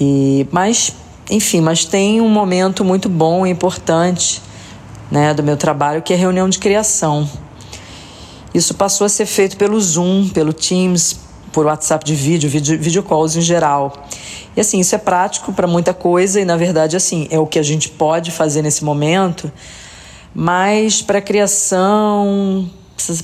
E 0.00 0.46
mas, 0.52 0.94
enfim, 1.30 1.60
mas 1.60 1.84
tem 1.84 2.20
um 2.20 2.28
momento 2.28 2.84
muito 2.84 3.08
bom 3.08 3.46
e 3.46 3.50
importante, 3.50 4.42
né, 5.10 5.32
do 5.32 5.42
meu 5.42 5.56
trabalho 5.56 6.02
que 6.02 6.12
é 6.12 6.16
a 6.16 6.18
reunião 6.18 6.48
de 6.48 6.58
criação. 6.58 7.28
Isso 8.52 8.74
passou 8.74 9.04
a 9.04 9.08
ser 9.08 9.26
feito 9.26 9.56
pelo 9.56 9.80
Zoom, 9.80 10.28
pelo 10.28 10.52
Teams, 10.52 11.18
por 11.52 11.66
WhatsApp 11.66 12.04
de 12.04 12.14
vídeo, 12.14 12.48
vídeo, 12.50 13.02
calls 13.02 13.36
em 13.36 13.40
geral. 13.40 14.06
E 14.56 14.60
assim, 14.60 14.80
isso 14.80 14.94
é 14.94 14.98
prático 14.98 15.52
para 15.52 15.66
muita 15.66 15.94
coisa 15.94 16.40
e 16.40 16.44
na 16.44 16.56
verdade 16.56 16.96
assim, 16.96 17.26
é 17.30 17.38
o 17.38 17.46
que 17.46 17.58
a 17.58 17.62
gente 17.62 17.88
pode 17.88 18.30
fazer 18.30 18.62
nesse 18.62 18.84
momento, 18.84 19.50
mas 20.34 21.00
para 21.00 21.20
criação, 21.20 22.68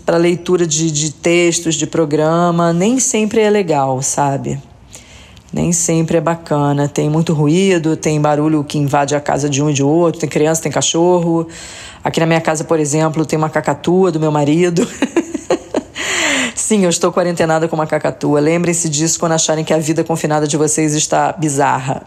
para 0.04 0.16
leitura 0.16 0.66
de, 0.66 0.90
de 0.90 1.12
textos, 1.12 1.75
de 1.75 1.87
programa, 1.87 2.73
nem 2.73 2.99
sempre 2.99 3.40
é 3.40 3.50
legal, 3.50 4.02
sabe? 4.02 4.61
Nem 5.52 5.73
sempre 5.73 6.19
é 6.19 6.21
bacana. 6.21 6.88
Tem 6.88 7.11
muito 7.11 7.33
ruído, 7.33 7.97
tem 7.97 8.21
barulho 8.21 8.62
que 8.62 8.78
invade 8.78 9.14
a 9.16 9.21
casa 9.21 9.49
de 9.49 9.62
um 9.62 9.71
e 9.71 9.73
de 9.73 9.83
outro, 9.83 10.21
tem 10.21 10.28
criança, 10.28 10.62
tem 10.62 10.71
cachorro. 10.71 11.47
Aqui 12.02 12.21
na 12.21 12.26
minha 12.26 12.40
casa, 12.40 12.64
por 12.64 12.78
exemplo, 12.78 13.26
tem 13.26 13.37
uma 13.37 13.50
cacatua 13.50 14.12
do 14.12 14.21
meu 14.21 14.30
marido. 14.30 14.87
Sim, 16.54 16.85
eu 16.85 16.90
estou 16.90 17.12
quarentenada 17.12 17.66
com 17.66 17.75
uma 17.75 17.87
cacatua. 17.87 18.38
Lembrem-se 18.38 18.88
disso 18.88 19.19
quando 19.19 19.33
acharem 19.33 19.64
que 19.64 19.75
a 19.75 19.78
vida 19.78 20.04
confinada 20.04 20.47
de 20.47 20.57
vocês 20.57 20.95
está 20.95 21.33
bizarra. 21.33 22.02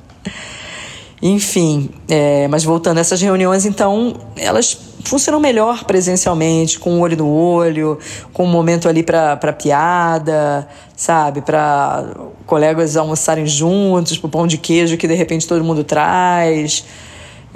Enfim, 1.22 1.90
é, 2.08 2.46
mas 2.48 2.62
voltando, 2.62 2.98
essas 2.98 3.20
reuniões, 3.22 3.64
então, 3.64 4.14
elas 4.36 4.76
funcionam 5.02 5.40
melhor 5.40 5.84
presencialmente, 5.84 6.78
com 6.78 6.98
o 6.98 7.00
olho 7.00 7.16
no 7.16 7.28
olho, 7.28 7.98
com 8.32 8.44
um 8.44 8.50
momento 8.50 8.88
ali 8.88 9.02
para 9.02 9.52
piada, 9.52 10.68
sabe? 10.94 11.40
Para 11.40 12.04
colegas 12.46 12.96
almoçarem 12.96 13.46
juntos, 13.46 14.16
pro 14.16 14.28
pão 14.28 14.46
de 14.46 14.56
queijo 14.56 14.96
que 14.96 15.08
de 15.08 15.14
repente 15.14 15.46
todo 15.46 15.62
mundo 15.64 15.84
traz. 15.84 16.84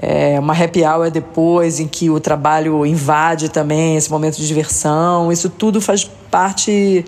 É, 0.02 0.38
uma 0.40 0.54
happy 0.54 0.82
hour 0.82 1.10
depois, 1.10 1.78
em 1.78 1.86
que 1.86 2.08
o 2.08 2.18
trabalho 2.18 2.86
invade 2.86 3.50
também 3.50 3.96
esse 3.96 4.10
momento 4.10 4.36
de 4.36 4.46
diversão. 4.46 5.30
Isso 5.30 5.48
tudo 5.50 5.80
faz 5.80 6.04
parte, 6.30 7.04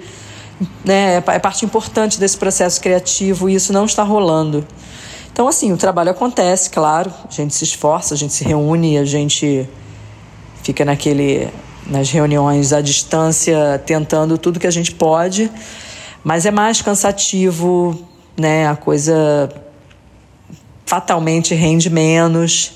né, 0.84 1.16
é 1.26 1.38
parte 1.38 1.64
importante 1.64 2.20
desse 2.20 2.36
processo 2.36 2.80
criativo 2.80 3.48
e 3.48 3.54
isso 3.54 3.72
não 3.72 3.86
está 3.86 4.02
rolando. 4.02 4.66
Então, 5.32 5.48
assim, 5.48 5.72
o 5.72 5.76
trabalho 5.78 6.10
acontece, 6.10 6.68
claro, 6.68 7.10
a 7.26 7.32
gente 7.32 7.54
se 7.54 7.64
esforça, 7.64 8.12
a 8.12 8.16
gente 8.16 8.34
se 8.34 8.44
reúne, 8.44 8.98
a 8.98 9.04
gente 9.04 9.66
fica 10.62 10.84
naquele 10.84 11.48
nas 11.86 12.10
reuniões 12.10 12.72
à 12.72 12.80
distância 12.80 13.82
tentando 13.84 14.38
tudo 14.38 14.60
que 14.60 14.66
a 14.66 14.70
gente 14.70 14.92
pode, 14.92 15.50
mas 16.24 16.46
é 16.46 16.50
mais 16.50 16.80
cansativo, 16.80 18.06
né? 18.38 18.66
A 18.68 18.76
coisa 18.76 19.50
fatalmente 20.86 21.54
rende 21.54 21.88
menos. 21.88 22.74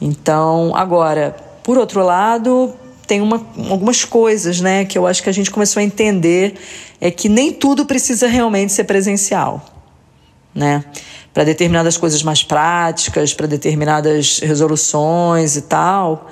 Então, 0.00 0.72
agora, 0.74 1.36
por 1.62 1.78
outro 1.78 2.02
lado, 2.02 2.74
tem 3.06 3.20
uma, 3.20 3.44
algumas 3.70 4.04
coisas, 4.04 4.60
né, 4.60 4.84
que 4.84 4.98
eu 4.98 5.06
acho 5.06 5.22
que 5.22 5.30
a 5.30 5.32
gente 5.32 5.50
começou 5.50 5.80
a 5.80 5.82
entender 5.82 6.54
é 7.00 7.10
que 7.10 7.28
nem 7.28 7.52
tudo 7.52 7.86
precisa 7.86 8.26
realmente 8.26 8.72
ser 8.72 8.84
presencial, 8.84 9.64
né? 10.54 10.84
Para 11.32 11.44
determinadas 11.44 11.96
coisas 11.96 12.22
mais 12.22 12.42
práticas, 12.42 13.32
para 13.32 13.46
determinadas 13.46 14.40
resoluções 14.40 15.56
e 15.56 15.62
tal, 15.62 16.28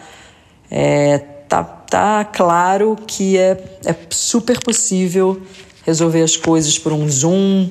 é, 0.71 1.19
tá, 1.49 1.62
tá 1.62 2.25
claro 2.25 2.97
que 3.07 3.38
é, 3.38 3.53
é 3.85 3.95
super 4.11 4.61
possível 4.62 5.41
resolver 5.87 6.23
as 6.23 6.37
coisas 6.37 6.76
por 6.76 6.93
um 6.93 7.09
Zoom, 7.09 7.69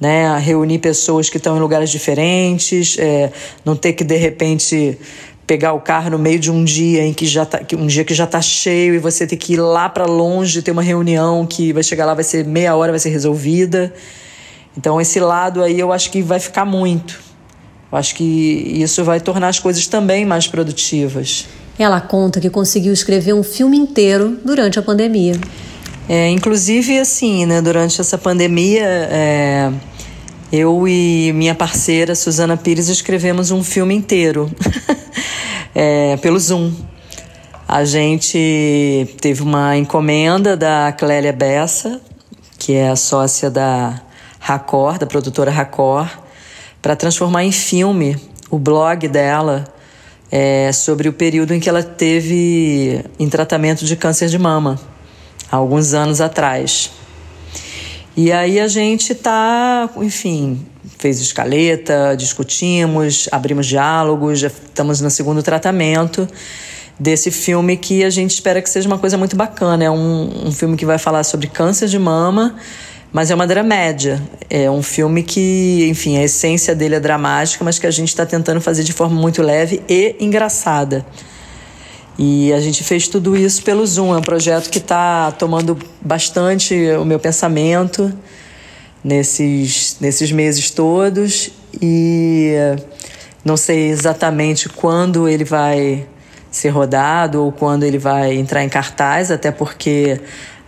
né? 0.00 0.36
Reunir 0.38 0.78
pessoas 0.78 1.28
que 1.28 1.36
estão 1.36 1.56
em 1.56 1.60
lugares 1.60 1.90
diferentes, 1.90 2.96
é, 2.98 3.30
não 3.64 3.76
ter 3.76 3.92
que 3.92 4.02
de 4.02 4.16
repente 4.16 4.98
pegar 5.46 5.74
o 5.74 5.80
carro 5.80 6.10
no 6.10 6.18
meio 6.18 6.38
de 6.38 6.50
um 6.50 6.64
dia 6.64 7.02
em 7.04 7.12
que 7.12 7.26
já 7.26 7.44
tá, 7.44 7.60
um 7.74 7.86
dia 7.86 8.02
que 8.02 8.14
já 8.14 8.26
tá 8.26 8.40
cheio 8.40 8.94
e 8.94 8.98
você 8.98 9.26
ter 9.26 9.36
que 9.36 9.52
ir 9.52 9.56
lá 9.58 9.90
para 9.90 10.06
longe 10.06 10.62
ter 10.62 10.70
uma 10.70 10.82
reunião 10.82 11.46
que 11.46 11.70
vai 11.70 11.82
chegar 11.82 12.06
lá 12.06 12.14
vai 12.14 12.24
ser 12.24 12.46
meia 12.46 12.74
hora 12.74 12.90
vai 12.90 12.98
ser 12.98 13.10
resolvida. 13.10 13.92
Então 14.76 14.98
esse 14.98 15.20
lado 15.20 15.62
aí 15.62 15.78
eu 15.78 15.92
acho 15.92 16.10
que 16.10 16.22
vai 16.22 16.40
ficar 16.40 16.64
muito. 16.64 17.20
Eu 17.92 17.98
acho 17.98 18.14
que 18.14 18.24
isso 18.24 19.04
vai 19.04 19.20
tornar 19.20 19.48
as 19.48 19.60
coisas 19.60 19.86
também 19.86 20.24
mais 20.24 20.48
produtivas. 20.48 21.46
Ela 21.78 22.00
conta 22.00 22.40
que 22.40 22.48
conseguiu 22.48 22.92
escrever 22.92 23.34
um 23.34 23.42
filme 23.42 23.76
inteiro 23.76 24.38
durante 24.42 24.78
a 24.78 24.82
pandemia 24.82 25.34
é, 26.08 26.28
inclusive 26.28 26.98
assim 26.98 27.46
né 27.46 27.62
durante 27.62 28.00
essa 28.00 28.18
pandemia 28.18 28.84
é, 28.84 29.72
eu 30.52 30.86
e 30.86 31.32
minha 31.34 31.54
parceira 31.54 32.14
Suzana 32.14 32.56
Pires 32.56 32.88
escrevemos 32.88 33.50
um 33.50 33.64
filme 33.64 33.94
inteiro 33.94 34.48
é, 35.74 36.16
pelo 36.18 36.38
Zoom. 36.38 36.72
A 37.66 37.84
gente 37.84 39.16
teve 39.20 39.42
uma 39.42 39.76
encomenda 39.76 40.56
da 40.56 40.92
Clélia 40.92 41.32
Bessa, 41.32 42.00
que 42.56 42.74
é 42.74 42.88
a 42.88 42.94
sócia 42.94 43.50
da 43.50 44.00
Racor, 44.38 44.96
da 44.96 45.06
produtora 45.06 45.50
Racor, 45.50 46.08
para 46.80 46.94
transformar 46.94 47.42
em 47.42 47.50
filme 47.50 48.16
o 48.48 48.56
blog 48.56 49.08
dela 49.08 49.64
é, 50.30 50.70
sobre 50.72 51.08
o 51.08 51.12
período 51.12 51.52
em 51.52 51.58
que 51.58 51.68
ela 51.68 51.82
teve 51.82 53.04
em 53.18 53.28
tratamento 53.28 53.84
de 53.84 53.96
câncer 53.96 54.28
de 54.28 54.38
mama, 54.38 54.78
há 55.54 55.56
alguns 55.56 55.94
anos 55.94 56.20
atrás. 56.20 56.90
E 58.16 58.32
aí 58.32 58.58
a 58.60 58.68
gente 58.68 59.14
tá, 59.14 59.88
enfim, 59.96 60.64
fez 60.98 61.20
escaleta, 61.20 62.14
discutimos, 62.16 63.28
abrimos 63.30 63.66
diálogos, 63.66 64.40
já 64.40 64.48
estamos 64.48 65.00
no 65.00 65.10
segundo 65.10 65.42
tratamento 65.42 66.28
desse 66.98 67.30
filme 67.30 67.76
que 67.76 68.04
a 68.04 68.10
gente 68.10 68.32
espera 68.32 68.62
que 68.62 68.70
seja 68.70 68.88
uma 68.88 68.98
coisa 68.98 69.16
muito 69.16 69.36
bacana. 69.36 69.84
É 69.84 69.90
um, 69.90 70.48
um 70.48 70.52
filme 70.52 70.76
que 70.76 70.86
vai 70.86 70.98
falar 70.98 71.24
sobre 71.24 71.46
câncer 71.46 71.88
de 71.88 71.98
mama, 71.98 72.56
mas 73.12 73.30
é 73.30 73.34
uma 73.34 73.46
dramédia. 73.46 74.22
É 74.50 74.70
um 74.70 74.82
filme 74.82 75.22
que, 75.22 75.86
enfim, 75.88 76.16
a 76.18 76.24
essência 76.24 76.74
dele 76.74 76.96
é 76.96 77.00
dramática, 77.00 77.64
mas 77.64 77.78
que 77.78 77.86
a 77.86 77.90
gente 77.90 78.08
está 78.08 78.26
tentando 78.26 78.60
fazer 78.60 78.82
de 78.82 78.92
forma 78.92 79.20
muito 79.20 79.42
leve 79.42 79.82
e 79.88 80.16
engraçada. 80.20 81.04
E 82.18 82.52
a 82.52 82.60
gente 82.60 82.84
fez 82.84 83.08
tudo 83.08 83.36
isso 83.36 83.62
pelo 83.62 83.84
Zoom. 83.86 84.14
É 84.14 84.18
um 84.18 84.22
projeto 84.22 84.70
que 84.70 84.78
está 84.78 85.32
tomando 85.32 85.76
bastante 86.00 86.74
o 87.00 87.04
meu 87.04 87.18
pensamento 87.18 88.12
nesses, 89.02 89.96
nesses 90.00 90.30
meses 90.32 90.70
todos 90.70 91.50
e 91.80 92.54
não 93.44 93.56
sei 93.56 93.88
exatamente 93.88 94.68
quando 94.68 95.28
ele 95.28 95.44
vai 95.44 96.06
ser 96.50 96.70
rodado 96.70 97.42
ou 97.44 97.52
quando 97.52 97.82
ele 97.82 97.98
vai 97.98 98.34
entrar 98.34 98.64
em 98.64 98.68
cartaz, 98.68 99.30
até 99.30 99.50
porque 99.50 100.20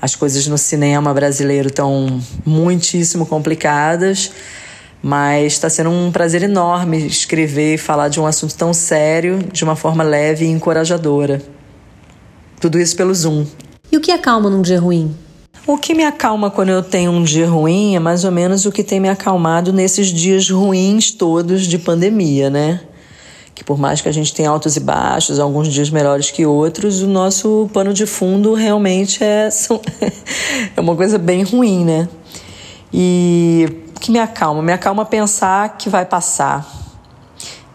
as 0.03 0.15
coisas 0.15 0.47
no 0.47 0.59
cinema 0.59 1.15
brasileiro 1.15 1.69
estão 1.69 2.21
muitíssimo 2.45 3.25
complicadas, 3.25 4.33
mas 5.07 5.53
está 5.53 5.71
sendo 5.71 5.89
um 5.89 6.11
prazer 6.11 6.43
enorme 6.43 7.07
escrever 7.07 7.75
e 7.75 7.79
falar 7.79 8.09
de 8.09 8.19
um 8.19 8.27
assunto 8.27 8.57
tão 8.57 8.75
sério 8.75 9.39
de 9.53 9.63
uma 9.63 9.77
forma 9.77 10.03
leve 10.03 10.45
e 10.45 10.49
encorajadora. 10.49 11.41
Tudo 12.61 12.77
isso 12.77 12.97
pelo 12.97 13.15
Zoom. 13.15 13.47
E 13.93 13.97
o 13.97 14.01
que 14.01 14.11
acalma 14.11 14.51
num 14.51 14.61
dia 14.61 14.81
ruim? 14.81 15.15
O 15.65 15.79
que 15.79 15.95
me 15.95 16.03
acalma 16.03 16.51
quando 16.51 16.71
eu 16.71 16.83
tenho 16.83 17.13
um 17.13 17.23
dia 17.23 17.49
ruim 17.49 17.95
é 17.95 18.01
mais 18.01 18.25
ou 18.25 18.33
menos 18.33 18.67
o 18.67 18.73
que 18.73 18.83
tem 18.83 18.99
me 18.99 19.09
acalmado 19.09 19.73
nesses 19.73 20.09
dias 20.09 20.51
ruins 20.51 21.13
todos 21.13 21.69
de 21.69 21.79
pandemia, 21.79 22.51
né? 22.51 22.81
Que 23.55 23.63
por 23.63 23.79
mais 23.79 24.01
que 24.01 24.09
a 24.09 24.13
gente 24.13 24.35
tenha 24.35 24.51
altos 24.51 24.77
e 24.77 24.81
baixos, 24.81 25.39
alguns 25.39 25.69
dias 25.69 25.89
melhores 25.89 26.33
que 26.33 26.45
outros, 26.45 27.01
o 27.01 27.07
nosso 27.07 27.71
pano 27.73 27.95
de 27.95 28.07
fundo 28.07 28.55
realmente 28.55 29.23
é, 29.23 29.51
é 30.77 30.81
uma 30.81 30.97
coisa 30.97 31.17
bem 31.17 31.45
ruim, 31.45 31.85
né? 31.85 32.09
E 32.93 33.86
que 34.07 34.13
me 34.13 34.21
acalma? 34.21 34.63
Me 34.63 34.73
acalma 34.73 35.05
pensar 35.05 35.77
que 35.77 35.91
vai 35.91 36.05
passar. 36.05 36.65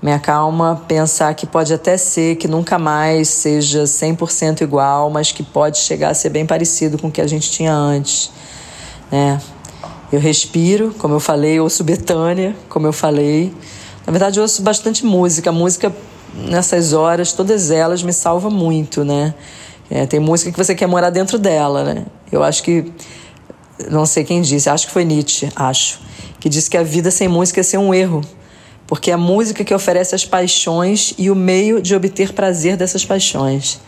Me 0.01 0.13
acalma 0.13 0.81
pensar 0.87 1.33
que 1.35 1.45
pode 1.45 1.73
até 1.73 1.97
ser 1.97 2.37
que 2.37 2.47
nunca 2.47 2.79
mais 2.79 3.27
seja 3.27 3.83
100% 3.83 4.61
igual, 4.61 5.09
mas 5.09 5.33
que 5.33 5.43
pode 5.43 5.79
chegar 5.79 6.07
a 6.07 6.13
ser 6.13 6.29
bem 6.29 6.45
parecido 6.45 6.97
com 6.97 7.09
o 7.09 7.11
que 7.11 7.19
a 7.19 7.27
gente 7.27 7.51
tinha 7.51 7.73
antes. 7.73 8.31
Né? 9.11 9.41
Eu 10.09 10.21
respiro, 10.21 10.95
como 10.97 11.15
eu 11.15 11.19
falei, 11.19 11.59
ouço 11.59 11.83
Betânia, 11.83 12.55
como 12.69 12.87
eu 12.87 12.93
falei. 12.93 13.53
Na 14.07 14.11
verdade, 14.11 14.39
eu 14.39 14.43
ouço 14.43 14.61
bastante 14.61 15.05
música. 15.05 15.49
A 15.49 15.53
música, 15.53 15.93
nessas 16.33 16.93
horas, 16.93 17.33
todas 17.33 17.71
elas 17.71 18.01
me 18.01 18.13
salva 18.13 18.49
muito, 18.49 19.03
né? 19.03 19.33
É, 19.89 20.05
tem 20.05 20.21
música 20.21 20.49
que 20.49 20.57
você 20.57 20.73
quer 20.73 20.87
morar 20.87 21.09
dentro 21.09 21.37
dela, 21.37 21.83
né? 21.83 22.05
Eu 22.31 22.41
acho 22.41 22.63
que 22.63 22.89
não 23.89 24.05
sei 24.05 24.23
quem 24.23 24.41
disse, 24.41 24.69
acho 24.69 24.87
que 24.87 24.93
foi 24.93 25.05
Nietzsche, 25.05 25.49
acho, 25.55 25.99
que 26.39 26.49
disse 26.49 26.69
que 26.69 26.77
a 26.77 26.83
vida 26.83 27.09
sem 27.11 27.27
música 27.27 27.59
é 27.59 27.63
ser 27.63 27.77
um 27.77 27.93
erro, 27.93 28.21
porque 28.87 29.11
é 29.11 29.13
a 29.13 29.17
música 29.17 29.63
que 29.63 29.73
oferece 29.73 30.13
as 30.13 30.25
paixões 30.25 31.13
e 31.17 31.29
o 31.31 31.35
meio 31.35 31.81
de 31.81 31.95
obter 31.95 32.33
prazer 32.33 32.75
dessas 32.75 33.05
paixões. 33.05 33.79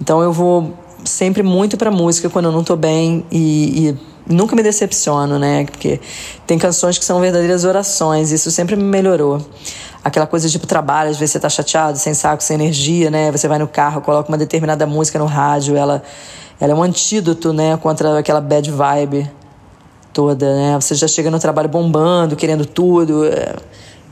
Então 0.00 0.22
eu 0.22 0.32
vou 0.32 0.76
sempre 1.04 1.42
muito 1.42 1.76
para 1.76 1.90
música 1.90 2.28
quando 2.28 2.46
eu 2.46 2.52
não 2.52 2.60
estou 2.60 2.76
bem 2.76 3.24
e, 3.30 3.88
e, 3.88 4.32
nunca 4.32 4.54
me 4.54 4.62
decepciono, 4.62 5.38
né? 5.38 5.64
Porque 5.64 6.00
tem 6.46 6.58
canções 6.58 6.98
que 6.98 7.04
são 7.04 7.20
verdadeiras 7.20 7.64
orações, 7.64 8.30
isso 8.30 8.50
sempre 8.50 8.76
me 8.76 8.84
melhorou. 8.84 9.40
Aquela 10.04 10.26
coisa 10.26 10.48
tipo 10.48 10.66
trabalho, 10.66 11.10
às 11.10 11.16
vezes 11.16 11.32
você 11.32 11.40
tá 11.40 11.48
chateado, 11.48 11.98
sem 11.98 12.14
saco, 12.14 12.42
sem 12.42 12.54
energia, 12.54 13.10
né? 13.10 13.32
Você 13.32 13.48
vai 13.48 13.58
no 13.58 13.66
carro, 13.66 14.00
coloca 14.00 14.28
uma 14.28 14.38
determinada 14.38 14.86
música 14.86 15.18
no 15.18 15.26
rádio, 15.26 15.76
ela 15.76 16.02
ela 16.60 16.72
é 16.72 16.74
um 16.74 16.82
antídoto, 16.82 17.52
né, 17.52 17.76
contra 17.76 18.18
aquela 18.18 18.40
bad 18.40 18.70
vibe 18.70 19.30
toda, 20.12 20.52
né? 20.54 20.74
Você 20.80 20.94
já 20.96 21.06
chega 21.06 21.30
no 21.30 21.38
trabalho 21.38 21.68
bombando, 21.68 22.34
querendo 22.34 22.66
tudo, 22.66 23.24
é, 23.24 23.54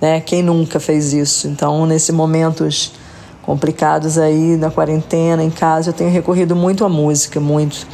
né? 0.01 0.21
Quem 0.21 0.43
nunca 0.43 0.79
fez 0.79 1.13
isso? 1.13 1.49
Então, 1.49 1.85
nesses 1.85 2.11
momentos 2.11 2.93
complicados 3.43 4.17
aí 4.19 4.57
na 4.57 4.71
quarentena, 4.71 5.43
em 5.43 5.51
casa, 5.51 5.91
eu 5.91 5.93
tenho 5.93 6.11
recorrido 6.11 6.55
muito 6.55 6.85
à 6.85 6.89
música, 6.89 7.41
muito. 7.41 7.87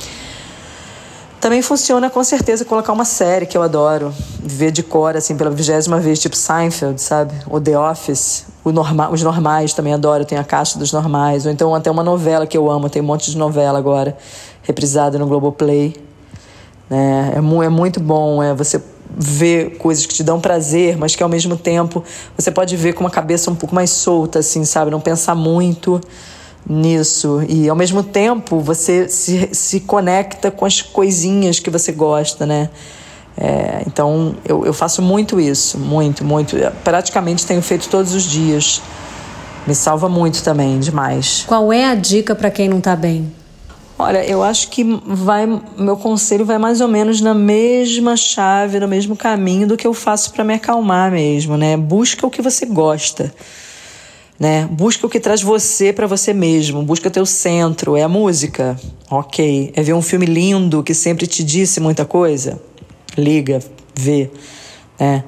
Também 1.42 1.60
funciona 1.60 2.08
com 2.08 2.22
certeza 2.22 2.64
colocar 2.64 2.92
uma 2.92 3.04
série 3.04 3.46
que 3.46 3.58
eu 3.58 3.62
adoro, 3.62 4.14
ver 4.40 4.70
de 4.70 4.80
cor, 4.80 5.16
assim, 5.16 5.36
pela 5.36 5.50
vigésima 5.50 5.98
vez, 5.98 6.20
tipo 6.20 6.36
Seinfeld, 6.36 7.00
sabe? 7.00 7.34
Ou 7.50 7.60
The 7.60 7.76
Office, 7.76 8.46
o 8.62 8.70
norma 8.70 9.10
os 9.10 9.24
normais 9.24 9.74
também 9.74 9.92
adoro, 9.92 10.24
tem 10.24 10.38
a 10.38 10.44
caixa 10.44 10.78
dos 10.78 10.92
normais, 10.92 11.44
ou 11.44 11.50
então 11.50 11.74
até 11.74 11.90
uma 11.90 12.04
novela 12.04 12.46
que 12.46 12.56
eu 12.56 12.70
amo, 12.70 12.88
tem 12.88 13.02
um 13.02 13.04
monte 13.04 13.28
de 13.28 13.36
novela 13.36 13.76
agora, 13.76 14.16
reprisada 14.62 15.18
no 15.18 15.26
Globoplay. 15.26 15.96
Né? 16.88 17.32
É, 17.34 17.40
mu 17.40 17.60
é 17.60 17.68
muito 17.68 17.98
bom 17.98 18.40
é 18.40 18.54
você 18.54 18.80
ver 19.10 19.78
coisas 19.78 20.06
que 20.06 20.14
te 20.14 20.22
dão 20.22 20.40
prazer, 20.40 20.96
mas 20.96 21.16
que 21.16 21.24
ao 21.24 21.28
mesmo 21.28 21.56
tempo 21.56 22.04
você 22.38 22.52
pode 22.52 22.76
ver 22.76 22.92
com 22.92 23.00
uma 23.00 23.10
cabeça 23.10 23.50
um 23.50 23.56
pouco 23.56 23.74
mais 23.74 23.90
solta, 23.90 24.38
assim, 24.38 24.64
sabe? 24.64 24.92
Não 24.92 25.00
pensar 25.00 25.34
muito 25.34 26.00
nisso. 26.68 27.42
E 27.48 27.68
ao 27.68 27.76
mesmo 27.76 28.02
tempo 28.02 28.60
você 28.60 29.08
se, 29.08 29.50
se 29.52 29.80
conecta 29.80 30.50
com 30.50 30.64
as 30.64 30.80
coisinhas 30.80 31.58
que 31.58 31.70
você 31.70 31.92
gosta, 31.92 32.46
né? 32.46 32.70
É, 33.36 33.82
então 33.86 34.34
eu, 34.44 34.66
eu 34.66 34.74
faço 34.74 35.00
muito 35.00 35.40
isso, 35.40 35.78
muito, 35.78 36.24
muito. 36.24 36.56
praticamente 36.84 37.46
tenho 37.46 37.62
feito 37.62 37.88
todos 37.88 38.14
os 38.14 38.24
dias. 38.24 38.82
Me 39.66 39.74
salva 39.74 40.08
muito 40.08 40.42
também, 40.42 40.80
demais. 40.80 41.44
Qual 41.46 41.72
é 41.72 41.86
a 41.86 41.94
dica 41.94 42.34
para 42.34 42.50
quem 42.50 42.68
não 42.68 42.78
está 42.78 42.96
bem? 42.96 43.32
Olha, 43.98 44.24
eu 44.26 44.42
acho 44.42 44.68
que 44.68 44.82
vai, 45.06 45.46
meu 45.78 45.96
conselho 45.96 46.44
vai 46.44 46.58
mais 46.58 46.80
ou 46.80 46.88
menos 46.88 47.20
na 47.20 47.32
mesma 47.32 48.16
chave, 48.16 48.80
no 48.80 48.88
mesmo 48.88 49.14
caminho 49.14 49.68
do 49.68 49.76
que 49.76 49.86
eu 49.86 49.94
faço 49.94 50.32
para 50.32 50.42
me 50.42 50.54
acalmar 50.54 51.12
mesmo, 51.12 51.56
né? 51.56 51.76
Busca 51.76 52.26
o 52.26 52.30
que 52.30 52.42
você 52.42 52.66
gosta. 52.66 53.32
Né? 54.42 54.68
Busca 54.68 55.06
o 55.06 55.08
que 55.08 55.20
traz 55.20 55.40
você 55.40 55.92
para 55.92 56.08
você 56.08 56.34
mesmo, 56.34 56.82
busca 56.82 57.08
teu 57.08 57.24
centro, 57.24 57.96
é 57.96 58.02
a 58.02 58.08
música. 58.08 58.76
OK. 59.08 59.72
É 59.72 59.82
ver 59.84 59.92
um 59.92 60.02
filme 60.02 60.26
lindo 60.26 60.82
que 60.82 60.94
sempre 60.94 61.28
te 61.28 61.44
disse 61.44 61.78
muita 61.78 62.04
coisa 62.04 62.60
liga, 63.16 63.60
vê. 63.94 64.32
Né? 64.98 65.22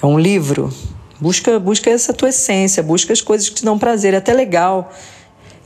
É 0.00 0.06
um 0.06 0.16
livro. 0.16 0.72
Busca, 1.20 1.58
busca 1.58 1.90
essa 1.90 2.14
tua 2.14 2.28
essência, 2.28 2.80
busca 2.80 3.12
as 3.12 3.20
coisas 3.20 3.48
que 3.48 3.56
te 3.56 3.64
dão 3.64 3.76
prazer. 3.76 4.14
É 4.14 4.18
até 4.18 4.32
legal 4.32 4.92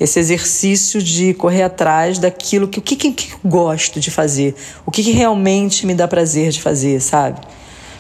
esse 0.01 0.19
exercício 0.19 1.03
de 1.03 1.35
correr 1.35 1.63
atrás 1.63 2.19
daquilo 2.19 2.67
que 2.67 2.79
o 2.79 2.83
que, 2.83 2.97
que, 2.97 3.33
eu 3.33 3.39
gosto 3.45 4.01
de 4.01 4.11
fazer, 4.11 4.55
o 4.87 4.91
que, 4.91 5.05
que 5.05 5.11
realmente 5.13 5.85
me 5.85 5.95
dá 5.95 6.09
prazer 6.09 6.53
de 6.53 6.63
fazer, 6.63 7.03
sabe? 7.03 7.39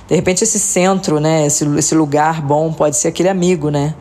De 0.09 0.14
repente 0.14 0.43
esse 0.43 0.59
centro, 0.59 1.21
né, 1.21 1.47
esse, 1.47 1.64
esse 1.77 1.95
lugar 1.95 2.40
bom 2.40 2.73
pode 2.73 2.97
ser 2.97 3.09
aquele 3.09 3.29
amigo, 3.29 3.69
né? 3.69 3.95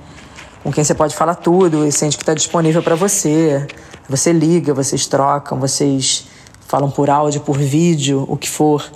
Com 0.63 0.71
quem 0.71 0.83
você 0.83 0.95
pode 0.95 1.13
falar 1.13 1.35
tudo 1.35 1.85
e 1.85 1.91
sente 1.91 2.15
que 2.15 2.23
está 2.23 2.33
disponível 2.33 2.81
para 2.81 2.95
você. 2.95 3.67
Você 4.07 4.31
liga, 4.31 4.73
vocês 4.73 5.05
trocam, 5.05 5.59
vocês 5.59 6.25
falam 6.67 6.89
por 6.89 7.09
áudio, 7.09 7.41
por 7.41 7.57
vídeo, 7.57 8.25
o 8.29 8.37
que 8.37 8.49
for. 8.49 8.89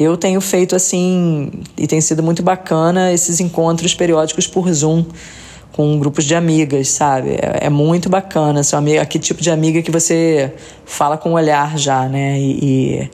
Eu 0.00 0.16
tenho 0.16 0.40
feito 0.40 0.74
assim, 0.74 1.50
e 1.76 1.86
tem 1.86 2.00
sido 2.00 2.22
muito 2.22 2.42
bacana, 2.42 3.12
esses 3.12 3.40
encontros 3.40 3.94
periódicos 3.94 4.46
por 4.46 4.72
Zoom 4.72 5.04
com 5.72 5.98
grupos 5.98 6.24
de 6.24 6.34
amigas, 6.34 6.88
sabe? 6.88 7.30
É, 7.30 7.66
é 7.66 7.70
muito 7.70 8.08
bacana. 8.08 8.62
São 8.62 8.78
amiga, 8.78 9.02
aquele 9.02 9.24
tipo 9.24 9.42
de 9.42 9.50
amiga 9.50 9.82
que 9.82 9.90
você 9.90 10.52
fala 10.84 11.16
com 11.16 11.30
o 11.30 11.32
olhar 11.34 11.78
já, 11.78 12.08
né? 12.08 12.38
E, 12.38 12.58
e 12.62 13.10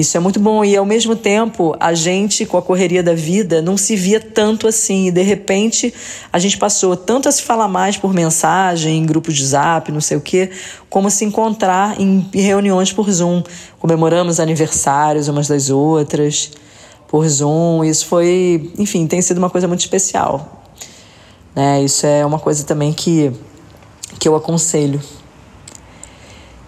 isso 0.00 0.16
é 0.16 0.20
muito 0.20 0.40
bom. 0.40 0.64
E 0.64 0.76
ao 0.76 0.84
mesmo 0.84 1.14
tempo, 1.14 1.76
a 1.78 1.92
gente, 1.92 2.46
com 2.46 2.56
a 2.56 2.62
correria 2.62 3.02
da 3.02 3.14
vida, 3.14 3.60
não 3.60 3.76
se 3.76 3.94
via 3.94 4.18
tanto 4.18 4.66
assim. 4.66 5.08
E 5.08 5.10
de 5.10 5.22
repente, 5.22 5.92
a 6.32 6.38
gente 6.38 6.56
passou 6.56 6.96
tanto 6.96 7.28
a 7.28 7.32
se 7.32 7.42
falar 7.42 7.68
mais 7.68 7.98
por 7.98 8.14
mensagem, 8.14 8.98
em 8.98 9.04
grupos 9.04 9.34
de 9.34 9.44
zap, 9.44 9.92
não 9.92 10.00
sei 10.00 10.16
o 10.16 10.20
quê, 10.20 10.50
como 10.88 11.10
se 11.10 11.24
encontrar 11.24 12.00
em 12.00 12.28
reuniões 12.32 12.92
por 12.92 13.10
Zoom. 13.10 13.42
Comemoramos 13.78 14.40
aniversários 14.40 15.28
umas 15.28 15.46
das 15.46 15.68
outras 15.68 16.50
por 17.06 17.28
Zoom. 17.28 17.84
Isso 17.84 18.06
foi, 18.06 18.72
enfim, 18.78 19.06
tem 19.06 19.20
sido 19.20 19.36
uma 19.36 19.50
coisa 19.50 19.68
muito 19.68 19.80
especial. 19.80 20.64
Né? 21.54 21.82
Isso 21.82 22.06
é 22.06 22.24
uma 22.24 22.38
coisa 22.38 22.64
também 22.64 22.92
que, 22.92 23.30
que 24.18 24.26
eu 24.26 24.34
aconselho. 24.34 25.00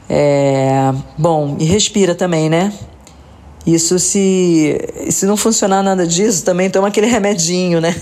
É, 0.07 0.93
bom, 1.17 1.57
e 1.59 1.65
respira 1.65 2.15
também, 2.15 2.51
né? 2.51 2.71
Isso 3.67 3.99
se, 3.99 4.77
se 5.11 5.25
não 5.25 5.37
funcionar 5.37 5.83
nada 5.83 6.07
disso, 6.07 6.45
também 6.45 6.69
toma 6.69 6.89
aquele 6.89 7.07
remedinho, 7.07 7.81
né? 7.81 7.95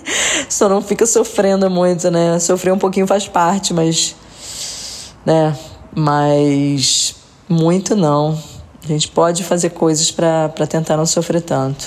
Só 0.48 0.68
não 0.68 0.82
fica 0.82 1.06
sofrendo 1.06 1.70
muito, 1.70 2.10
né? 2.10 2.38
Sofrer 2.38 2.72
um 2.72 2.78
pouquinho 2.78 3.06
faz 3.06 3.26
parte, 3.26 3.72
mas. 3.72 4.14
né? 5.24 5.56
Mas 5.94 7.14
muito 7.48 7.96
não. 7.96 8.38
A 8.84 8.86
gente 8.86 9.08
pode 9.08 9.42
fazer 9.42 9.70
coisas 9.70 10.10
para 10.10 10.66
tentar 10.68 10.96
não 10.96 11.06
sofrer 11.06 11.40
tanto. 11.40 11.86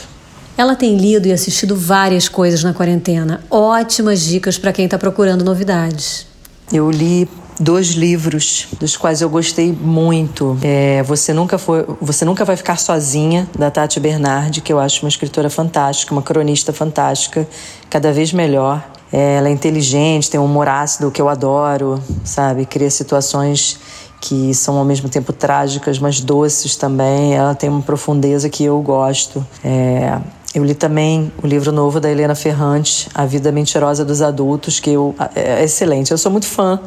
Ela 0.57 0.75
tem 0.75 0.97
lido 0.97 1.27
e 1.27 1.31
assistido 1.31 1.75
várias 1.75 2.27
coisas 2.27 2.63
na 2.63 2.73
quarentena. 2.73 3.41
Ótimas 3.49 4.21
dicas 4.21 4.57
para 4.57 4.73
quem 4.73 4.85
está 4.85 4.97
procurando 4.97 5.45
novidades. 5.45 6.27
Eu 6.73 6.91
li 6.91 7.29
dois 7.59 7.89
livros 7.89 8.67
dos 8.79 8.95
quais 8.95 9.21
eu 9.21 9.29
gostei 9.29 9.71
muito. 9.71 10.57
É, 10.61 11.03
você 11.03 11.33
nunca 11.33 11.57
foi, 11.57 11.85
você 11.99 12.23
nunca 12.23 12.45
vai 12.45 12.55
ficar 12.55 12.77
sozinha 12.77 13.47
da 13.57 13.69
Tati 13.69 13.99
Bernardi, 13.99 14.61
que 14.61 14.71
eu 14.71 14.79
acho 14.79 15.05
uma 15.05 15.09
escritora 15.09 15.49
fantástica, 15.49 16.13
uma 16.13 16.21
cronista 16.21 16.71
fantástica, 16.71 17.47
cada 17.89 18.13
vez 18.13 18.31
melhor. 18.31 18.83
É, 19.11 19.37
ela 19.37 19.49
é 19.49 19.51
inteligente, 19.51 20.29
tem 20.29 20.39
um 20.39 20.45
humor 20.45 20.67
ácido 20.67 21.11
que 21.11 21.21
eu 21.21 21.27
adoro, 21.27 22.01
sabe? 22.23 22.65
Cria 22.65 22.89
situações 22.89 23.79
que 24.21 24.53
são 24.53 24.77
ao 24.77 24.85
mesmo 24.85 25.09
tempo 25.09 25.33
trágicas, 25.33 25.97
mas 25.97 26.21
doces 26.21 26.75
também. 26.75 27.33
Ela 27.33 27.55
tem 27.55 27.69
uma 27.69 27.81
profundeza 27.81 28.49
que 28.49 28.63
eu 28.63 28.79
gosto. 28.81 29.45
É, 29.63 30.19
eu 30.53 30.63
li 30.63 30.73
também 30.73 31.31
o 31.43 31.45
livro 31.45 31.71
novo 31.71 31.99
da 31.99 32.09
Helena 32.09 32.33
Ferrante, 32.33 33.07
A 33.13 33.23
Vida 33.23 33.51
Mentirosa 33.51 34.03
dos 34.03 34.19
Adultos, 34.19 34.79
que 34.79 34.89
eu, 34.89 35.13
é, 35.35 35.61
é 35.61 35.63
excelente. 35.63 36.09
Eu 36.09 36.17
sou 36.17 36.31
muito 36.31 36.47
fã 36.47 36.79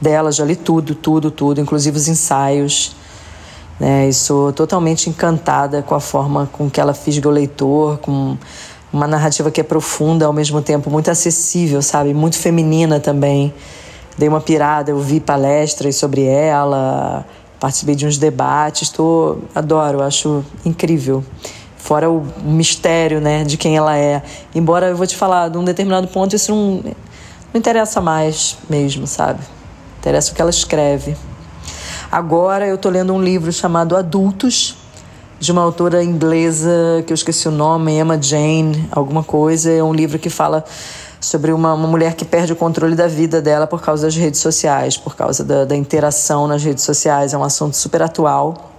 dela, 0.00 0.30
já 0.30 0.44
li 0.44 0.54
tudo, 0.54 0.94
tudo, 0.94 1.28
tudo, 1.28 1.60
inclusive 1.60 1.96
os 1.96 2.06
ensaios. 2.06 2.94
Né? 3.80 4.08
E 4.08 4.12
sou 4.12 4.52
totalmente 4.52 5.10
encantada 5.10 5.82
com 5.82 5.96
a 5.96 6.00
forma 6.00 6.48
com 6.52 6.70
que 6.70 6.80
ela 6.80 6.94
fisga 6.94 7.28
o 7.28 7.32
leitor, 7.32 7.98
com 7.98 8.36
uma 8.92 9.08
narrativa 9.08 9.50
que 9.50 9.60
é 9.60 9.64
profunda, 9.64 10.26
ao 10.26 10.32
mesmo 10.32 10.62
tempo 10.62 10.88
muito 10.88 11.10
acessível, 11.10 11.82
sabe? 11.82 12.14
Muito 12.14 12.38
feminina 12.38 13.00
também. 13.00 13.52
Dei 14.16 14.28
uma 14.28 14.40
pirada, 14.40 14.92
eu 14.92 15.00
vi 15.00 15.18
palestras 15.18 15.96
sobre 15.96 16.22
ela, 16.22 17.26
participei 17.58 17.96
de 17.96 18.06
uns 18.06 18.16
debates, 18.16 18.90
tô, 18.90 19.38
adoro, 19.56 20.02
acho 20.02 20.44
incrível 20.64 21.24
fora 21.78 22.10
o 22.10 22.26
mistério, 22.42 23.20
né, 23.20 23.44
de 23.44 23.56
quem 23.56 23.76
ela 23.76 23.96
é. 23.96 24.22
Embora 24.54 24.88
eu 24.88 24.96
vou 24.96 25.06
te 25.06 25.16
falar, 25.16 25.48
de 25.48 25.56
um 25.56 25.64
determinado 25.64 26.08
ponto 26.08 26.36
isso 26.36 26.50
não, 26.50 26.82
não 26.82 27.58
interessa 27.58 28.00
mais 28.00 28.58
mesmo, 28.68 29.06
sabe? 29.06 29.40
Interessa 29.98 30.32
o 30.32 30.34
que 30.34 30.42
ela 30.42 30.50
escreve. 30.50 31.16
Agora 32.10 32.66
eu 32.66 32.76
tô 32.76 32.88
lendo 32.88 33.12
um 33.12 33.22
livro 33.22 33.52
chamado 33.52 33.96
Adultos, 33.96 34.76
de 35.38 35.52
uma 35.52 35.62
autora 35.62 36.02
inglesa 36.02 37.02
que 37.06 37.12
eu 37.12 37.14
esqueci 37.14 37.46
o 37.46 37.50
nome, 37.50 37.92
Emma 37.92 38.20
Jane, 38.20 38.88
alguma 38.90 39.22
coisa. 39.22 39.70
É 39.70 39.82
um 39.82 39.92
livro 39.92 40.18
que 40.18 40.28
fala 40.28 40.64
sobre 41.20 41.52
uma, 41.52 41.74
uma 41.74 41.86
mulher 41.86 42.14
que 42.14 42.24
perde 42.24 42.52
o 42.52 42.56
controle 42.56 42.94
da 42.94 43.06
vida 43.06 43.40
dela 43.40 43.66
por 43.66 43.80
causa 43.80 44.06
das 44.06 44.16
redes 44.16 44.40
sociais, 44.40 44.96
por 44.96 45.14
causa 45.14 45.44
da, 45.44 45.64
da 45.64 45.76
interação 45.76 46.46
nas 46.46 46.62
redes 46.62 46.82
sociais. 46.82 47.34
É 47.34 47.38
um 47.38 47.44
assunto 47.44 47.76
super 47.76 48.02
atual. 48.02 48.72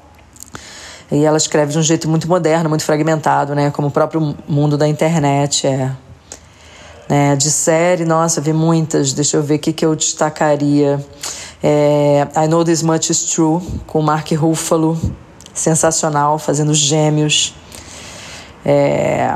E 1.12 1.26
ela 1.26 1.38
escreve 1.38 1.72
de 1.72 1.80
um 1.80 1.82
jeito 1.82 2.08
muito 2.08 2.28
moderno, 2.28 2.70
muito 2.70 2.84
fragmentado, 2.84 3.56
né? 3.56 3.72
Como 3.72 3.88
o 3.88 3.92
próprio 3.92 4.36
mundo 4.48 4.78
da 4.78 4.88
internet 4.88 5.66
é. 5.66 5.92
Né? 7.10 7.36
De 7.36 7.50
série, 7.50 8.06
nossa, 8.06 8.40
vi 8.40 8.54
muitas. 8.54 9.12
Deixa 9.14 9.38
eu 9.38 9.42
ver 9.42 9.56
o 9.56 9.60
que, 9.60 9.74
que 9.74 9.84
eu 9.84 9.96
destacaria. 9.96 11.04
É, 11.64 12.28
I 12.36 12.48
Know 12.48 12.64
This 12.64 12.84
Much 12.84 13.10
Is 13.10 13.24
True, 13.24 13.60
com 13.88 14.02
Mark 14.02 14.32
Ruffalo. 14.34 15.00
Sensacional, 15.52 16.38
fazendo 16.38 16.74
gêmeos. 16.76 17.56
É, 18.64 19.30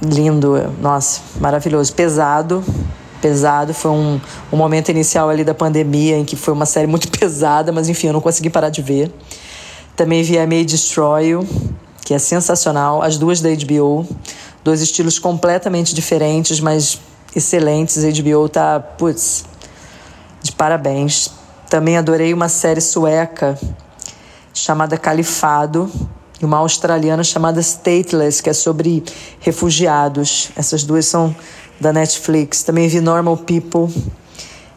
lindo, 0.00 0.72
nossa, 0.80 1.20
maravilhoso. 1.40 1.92
Pesado, 1.92 2.64
pesado. 3.20 3.74
Foi 3.74 3.90
um, 3.90 4.20
um 4.52 4.56
momento 4.56 4.90
inicial 4.90 5.28
ali 5.28 5.42
da 5.42 5.54
pandemia 5.54 6.16
em 6.16 6.24
que 6.24 6.36
foi 6.36 6.54
uma 6.54 6.66
série 6.66 6.86
muito 6.86 7.08
pesada, 7.18 7.72
mas 7.72 7.88
enfim, 7.88 8.06
eu 8.06 8.12
não 8.12 8.20
consegui 8.20 8.48
parar 8.48 8.70
de 8.70 8.80
ver. 8.80 9.12
Também 9.98 10.22
vi 10.22 10.38
a 10.38 10.46
May 10.46 10.64
Destroy 10.64 11.44
que 12.04 12.14
é 12.14 12.20
sensacional. 12.20 13.02
As 13.02 13.18
duas 13.18 13.40
da 13.40 13.48
HBO. 13.50 14.06
Dois 14.62 14.80
estilos 14.80 15.18
completamente 15.18 15.92
diferentes, 15.92 16.60
mas 16.60 17.00
excelentes. 17.34 18.04
A 18.04 18.08
HBO 18.08 18.48
tá, 18.48 18.78
putz, 18.78 19.44
de 20.40 20.52
parabéns. 20.52 21.32
Também 21.68 21.96
adorei 21.96 22.32
uma 22.32 22.48
série 22.48 22.80
sueca 22.80 23.58
chamada 24.54 24.96
Califado 24.96 25.90
e 26.40 26.44
uma 26.44 26.58
australiana 26.58 27.24
chamada 27.24 27.60
Stateless, 27.60 28.40
que 28.40 28.50
é 28.50 28.52
sobre 28.52 29.02
refugiados. 29.40 30.50
Essas 30.54 30.84
duas 30.84 31.06
são 31.06 31.34
da 31.80 31.92
Netflix. 31.92 32.62
Também 32.62 32.86
vi 32.86 33.00
Normal 33.00 33.36
People, 33.38 33.92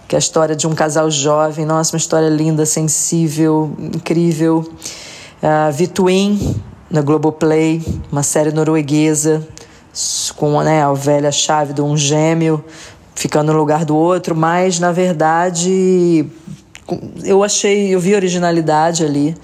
que 0.07 0.15
é 0.15 0.17
a 0.17 0.19
história 0.19 0.55
de 0.55 0.65
um 0.65 0.73
casal 0.73 1.11
jovem. 1.11 1.63
Nossa, 1.63 1.93
uma 1.93 1.99
história 1.99 2.27
linda, 2.27 2.65
sensível, 2.65 3.71
incrível. 3.77 4.67
Uh, 5.41 5.71
vi 5.71 5.87
Twin, 5.87 6.55
na 6.89 7.01
Globoplay, 7.01 7.81
uma 8.11 8.21
série 8.21 8.51
norueguesa, 8.51 9.47
com 10.35 10.61
né, 10.61 10.83
a 10.83 10.93
velha 10.93 11.31
chave 11.31 11.73
de 11.73 11.81
um 11.81 11.97
gêmeo 11.97 12.63
ficando 13.15 13.51
no 13.51 13.57
lugar 13.57 13.83
do 13.83 13.95
outro, 13.95 14.35
mas 14.35 14.79
na 14.79 14.91
verdade 14.91 16.25
eu 17.23 17.43
achei, 17.43 17.93
eu 17.93 17.99
vi 17.99 18.13
originalidade 18.13 19.03
ali. 19.03 19.35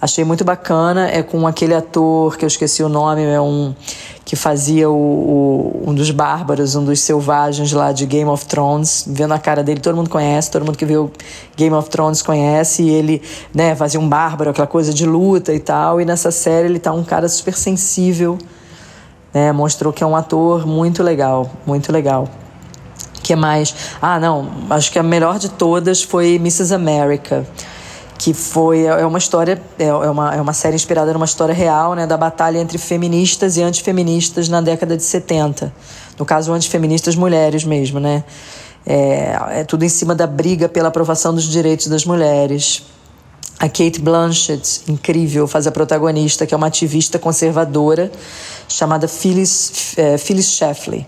Achei 0.00 0.24
muito 0.24 0.44
bacana. 0.44 1.08
É 1.08 1.22
com 1.22 1.46
aquele 1.46 1.74
ator 1.74 2.36
que 2.36 2.44
eu 2.44 2.46
esqueci 2.46 2.82
o 2.82 2.88
nome, 2.88 3.22
é 3.22 3.40
um 3.40 3.74
que 4.24 4.36
fazia 4.36 4.88
o, 4.88 4.94
o, 4.94 5.90
um 5.90 5.94
dos 5.94 6.10
bárbaros, 6.10 6.74
um 6.74 6.84
dos 6.84 7.00
selvagens 7.00 7.72
lá 7.72 7.92
de 7.92 8.06
Game 8.06 8.30
of 8.30 8.46
Thrones. 8.46 9.04
Vendo 9.06 9.34
a 9.34 9.38
cara 9.38 9.62
dele, 9.62 9.80
todo 9.80 9.94
mundo 9.94 10.08
conhece, 10.08 10.50
todo 10.50 10.64
mundo 10.64 10.78
que 10.78 10.86
viu 10.86 11.12
Game 11.56 11.74
of 11.74 11.90
Thrones 11.90 12.22
conhece. 12.22 12.82
E 12.82 12.90
ele, 12.90 13.22
né, 13.54 13.74
fazia 13.76 14.00
um 14.00 14.08
bárbaro, 14.08 14.50
aquela 14.50 14.66
coisa 14.66 14.94
de 14.94 15.04
luta 15.04 15.52
e 15.52 15.60
tal. 15.60 16.00
E 16.00 16.04
nessa 16.04 16.30
série 16.30 16.68
ele 16.68 16.78
tá 16.78 16.92
um 16.92 17.04
cara 17.04 17.28
super 17.28 17.54
sensível, 17.54 18.38
né? 19.32 19.52
Mostrou 19.52 19.92
que 19.92 20.02
é 20.02 20.06
um 20.06 20.16
ator 20.16 20.66
muito 20.66 21.02
legal, 21.02 21.50
muito 21.66 21.92
legal 21.92 22.28
que 23.22 23.34
mais? 23.34 23.74
Ah, 24.02 24.20
não, 24.20 24.46
acho 24.68 24.92
que 24.92 24.98
a 24.98 25.02
melhor 25.02 25.38
de 25.38 25.48
todas 25.48 26.02
foi 26.02 26.34
Mrs. 26.34 26.74
America 26.74 27.46
que 28.24 28.32
foi 28.32 28.86
é, 28.86 29.02
é 29.02 29.06
uma 29.06 29.18
história 29.18 29.60
é, 29.78 29.84
é 29.84 29.92
uma, 29.92 30.34
é 30.34 30.40
uma 30.40 30.54
série 30.54 30.74
inspirada 30.74 31.12
numa 31.12 31.26
história 31.26 31.54
real 31.54 31.94
né 31.94 32.06
da 32.06 32.16
batalha 32.16 32.58
entre 32.58 32.78
feministas 32.78 33.58
e 33.58 33.62
antifeministas 33.62 34.48
na 34.48 34.62
década 34.62 34.96
de 34.96 35.02
70 35.02 35.70
no 36.18 36.24
caso 36.24 36.50
antifeministas 36.54 37.14
mulheres 37.16 37.64
mesmo 37.64 38.00
né. 38.00 38.24
É, 38.86 39.60
é 39.60 39.64
tudo 39.64 39.84
em 39.84 39.88
cima 39.90 40.14
da 40.14 40.26
briga 40.26 40.70
pela 40.70 40.88
aprovação 40.88 41.34
dos 41.34 41.44
direitos 41.44 41.86
das 41.86 42.04
mulheres. 42.04 42.82
A 43.58 43.66
Kate 43.66 43.98
Blanchett 43.98 44.82
incrível 44.88 45.46
faz 45.46 45.66
a 45.66 45.72
protagonista 45.72 46.44
que 46.46 46.52
é 46.52 46.56
uma 46.56 46.66
ativista 46.66 47.18
conservadora 47.18 48.12
chamada 48.68 49.08
Phyllis 49.08 49.94
é, 49.96 50.18
Phyllis 50.18 50.50
Schlafly 50.50 51.06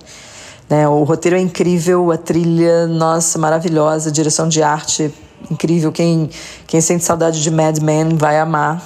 né, 0.69 0.89
o 0.89 1.05
roteiro 1.05 1.37
é 1.37 1.41
incrível, 1.41 2.11
a 2.11 2.17
trilha, 2.17 2.89
nossa, 2.89 3.39
maravilhosa, 3.39 4.11
direção 4.11 4.49
de 4.49 4.63
arte 4.63 5.13
incrível. 5.51 5.93
Quem, 5.93 6.31
quem 6.67 6.81
sente 6.81 7.05
saudade 7.05 7.43
de 7.43 7.51
Mad 7.51 7.79
Men 7.79 8.17
vai 8.17 8.39
amar. 8.39 8.83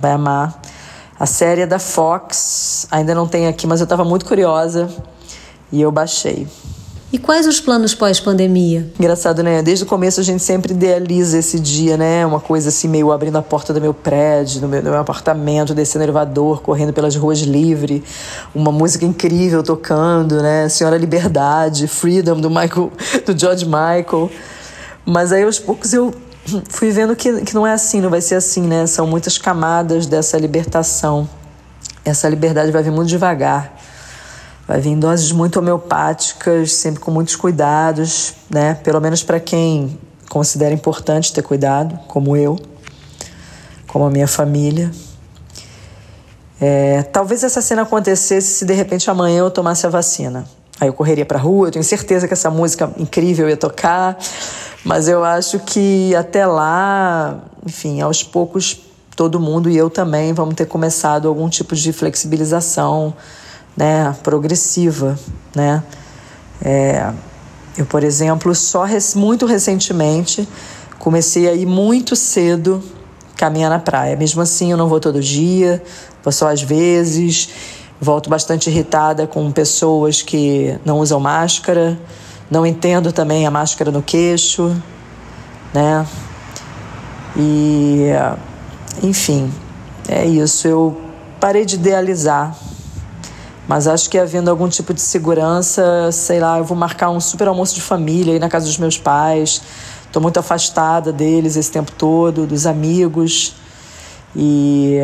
Vai 0.00 0.12
amar. 0.12 0.60
A 1.18 1.26
série 1.26 1.62
é 1.62 1.66
da 1.66 1.78
Fox, 1.78 2.88
ainda 2.90 3.14
não 3.14 3.26
tem 3.26 3.46
aqui, 3.46 3.66
mas 3.66 3.80
eu 3.80 3.84
estava 3.84 4.04
muito 4.04 4.26
curiosa 4.26 4.88
e 5.70 5.80
eu 5.80 5.90
baixei. 5.92 6.46
E 7.14 7.18
quais 7.18 7.46
os 7.46 7.60
planos 7.60 7.94
pós-pandemia? 7.94 8.90
Engraçado, 8.98 9.40
né? 9.40 9.62
Desde 9.62 9.84
o 9.84 9.86
começo 9.86 10.18
a 10.18 10.24
gente 10.24 10.42
sempre 10.42 10.72
idealiza 10.72 11.38
esse 11.38 11.60
dia, 11.60 11.96
né? 11.96 12.26
Uma 12.26 12.40
coisa 12.40 12.70
assim, 12.70 12.88
meio 12.88 13.12
abrindo 13.12 13.36
a 13.36 13.42
porta 13.42 13.72
do 13.72 13.80
meu 13.80 13.94
prédio, 13.94 14.60
do 14.60 14.66
meu, 14.66 14.82
do 14.82 14.90
meu 14.90 14.98
apartamento, 14.98 15.72
descendo 15.72 16.02
o 16.02 16.06
elevador, 16.06 16.60
correndo 16.60 16.92
pelas 16.92 17.14
ruas 17.14 17.38
livre, 17.38 18.02
uma 18.52 18.72
música 18.72 19.04
incrível 19.04 19.62
tocando, 19.62 20.42
né? 20.42 20.68
Senhora 20.68 20.98
Liberdade, 20.98 21.86
Freedom, 21.86 22.40
do 22.40 22.50
Michael, 22.50 22.90
do 23.24 23.38
George 23.38 23.64
Michael. 23.64 24.28
Mas 25.04 25.32
aí 25.32 25.44
aos 25.44 25.58
poucos 25.58 25.92
eu 25.92 26.14
fui 26.70 26.90
vendo 26.90 27.14
que, 27.14 27.42
que 27.42 27.54
não 27.54 27.66
é 27.66 27.72
assim, 27.72 28.00
não 28.00 28.10
vai 28.10 28.20
ser 28.20 28.36
assim, 28.36 28.62
né? 28.62 28.86
São 28.86 29.06
muitas 29.06 29.38
camadas 29.38 30.06
dessa 30.06 30.38
libertação. 30.38 31.28
Essa 32.04 32.28
liberdade 32.28 32.70
vai 32.70 32.82
vir 32.82 32.90
muito 32.90 33.08
devagar. 33.08 33.76
Vai 34.66 34.80
vir 34.80 34.90
em 34.90 34.98
doses 34.98 35.30
muito 35.30 35.58
homeopáticas, 35.58 36.72
sempre 36.72 37.00
com 37.00 37.10
muitos 37.10 37.36
cuidados, 37.36 38.34
né? 38.48 38.74
Pelo 38.74 39.00
menos 39.00 39.22
para 39.22 39.38
quem 39.38 39.98
considera 40.28 40.72
importante 40.72 41.32
ter 41.32 41.42
cuidado, 41.42 41.98
como 42.08 42.36
eu, 42.36 42.58
como 43.86 44.06
a 44.06 44.10
minha 44.10 44.26
família. 44.26 44.90
É, 46.60 47.02
talvez 47.02 47.44
essa 47.44 47.60
cena 47.60 47.82
acontecesse 47.82 48.54
se 48.54 48.64
de 48.64 48.72
repente 48.72 49.10
amanhã 49.10 49.40
eu 49.40 49.50
tomasse 49.50 49.86
a 49.86 49.90
vacina. 49.90 50.46
Aí 50.80 50.88
eu 50.88 50.92
correria 50.92 51.24
para 51.24 51.38
rua, 51.38 51.68
eu 51.68 51.70
tenho 51.72 51.84
certeza 51.84 52.26
que 52.26 52.32
essa 52.32 52.50
música 52.50 52.90
incrível 52.98 53.48
ia 53.48 53.56
tocar, 53.56 54.18
mas 54.84 55.08
eu 55.08 55.24
acho 55.24 55.60
que 55.60 56.14
até 56.14 56.46
lá, 56.46 57.38
enfim, 57.64 58.00
aos 58.00 58.22
poucos 58.22 58.80
todo 59.16 59.38
mundo 59.38 59.70
e 59.70 59.76
eu 59.76 59.88
também 59.88 60.32
vamos 60.32 60.54
ter 60.54 60.66
começado 60.66 61.28
algum 61.28 61.48
tipo 61.48 61.76
de 61.76 61.92
flexibilização, 61.92 63.14
né, 63.76 64.14
progressiva, 64.22 65.16
né? 65.54 65.82
É, 66.60 67.12
eu, 67.76 67.86
por 67.86 68.02
exemplo, 68.02 68.54
só 68.54 68.84
muito 69.16 69.46
recentemente 69.46 70.48
comecei 70.98 71.48
a 71.48 71.52
ir 71.52 71.66
muito 71.66 72.16
cedo 72.16 72.82
caminhar 73.36 73.70
na 73.70 73.78
praia. 73.78 74.16
Mesmo 74.16 74.40
assim, 74.40 74.70
eu 74.70 74.76
não 74.76 74.88
vou 74.88 75.00
todo 75.00 75.20
dia, 75.20 75.82
vou 76.22 76.32
só 76.32 76.48
às 76.48 76.62
vezes. 76.62 77.48
Volto 78.00 78.28
bastante 78.28 78.68
irritada 78.68 79.26
com 79.26 79.50
pessoas 79.50 80.20
que 80.20 80.78
não 80.84 80.98
usam 80.98 81.20
máscara. 81.20 81.98
Não 82.50 82.66
entendo 82.66 83.12
também 83.12 83.46
a 83.46 83.50
máscara 83.50 83.90
no 83.90 84.02
queixo, 84.02 84.74
né? 85.72 86.06
E, 87.36 88.10
enfim, 89.02 89.50
é 90.08 90.24
isso. 90.26 90.68
Eu 90.68 91.00
parei 91.40 91.64
de 91.64 91.76
idealizar, 91.76 92.54
mas 93.66 93.88
acho 93.88 94.10
que 94.10 94.18
havendo 94.18 94.50
algum 94.50 94.68
tipo 94.68 94.92
de 94.92 95.00
segurança, 95.00 96.12
sei 96.12 96.38
lá, 96.38 96.58
eu 96.58 96.64
vou 96.64 96.76
marcar 96.76 97.10
um 97.10 97.20
super 97.20 97.48
almoço 97.48 97.74
de 97.74 97.80
família 97.80 98.34
aí 98.34 98.38
na 98.38 98.48
casa 98.48 98.66
dos 98.66 98.78
meus 98.78 98.98
pais. 98.98 99.62
Estou 100.06 100.22
muito 100.22 100.38
afastada 100.38 101.12
deles 101.12 101.56
esse 101.56 101.72
tempo 101.72 101.90
todo, 101.92 102.46
dos 102.46 102.66
amigos. 102.66 103.54
E 104.36 104.98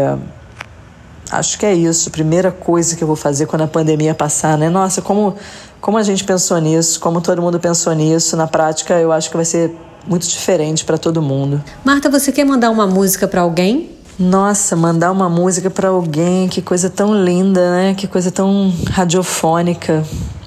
acho 1.30 1.58
que 1.58 1.66
é 1.66 1.74
isso. 1.74 2.10
Primeira 2.10 2.50
coisa 2.50 2.96
que 2.96 3.02
eu 3.02 3.06
vou 3.06 3.16
fazer 3.16 3.46
quando 3.46 3.62
a 3.62 3.68
pandemia 3.68 4.14
passar, 4.14 4.58
né? 4.58 4.68
Nossa, 4.68 5.00
como 5.00 5.34
como 5.80 5.96
a 5.96 6.02
gente 6.02 6.24
pensou 6.24 6.58
nisso, 6.58 7.00
como 7.00 7.20
todo 7.22 7.40
mundo 7.40 7.58
pensou 7.58 7.94
nisso, 7.94 8.36
na 8.36 8.46
prática 8.46 8.94
eu 9.00 9.10
acho 9.10 9.30
que 9.30 9.36
vai 9.36 9.46
ser 9.46 9.74
muito 10.06 10.28
diferente 10.28 10.84
para 10.84 10.98
todo 10.98 11.22
mundo. 11.22 11.62
Marta, 11.84 12.10
você 12.10 12.30
quer 12.30 12.44
mandar 12.44 12.70
uma 12.70 12.86
música 12.86 13.26
para 13.26 13.40
alguém? 13.40 13.90
Nossa, 14.18 14.76
mandar 14.76 15.10
uma 15.10 15.30
música 15.30 15.70
para 15.70 15.88
alguém, 15.88 16.48
que 16.48 16.60
coisa 16.60 16.90
tão 16.90 17.14
linda, 17.24 17.70
né? 17.70 17.94
Que 17.94 18.06
coisa 18.06 18.30
tão 18.30 18.70
radiofônica. 18.90 20.04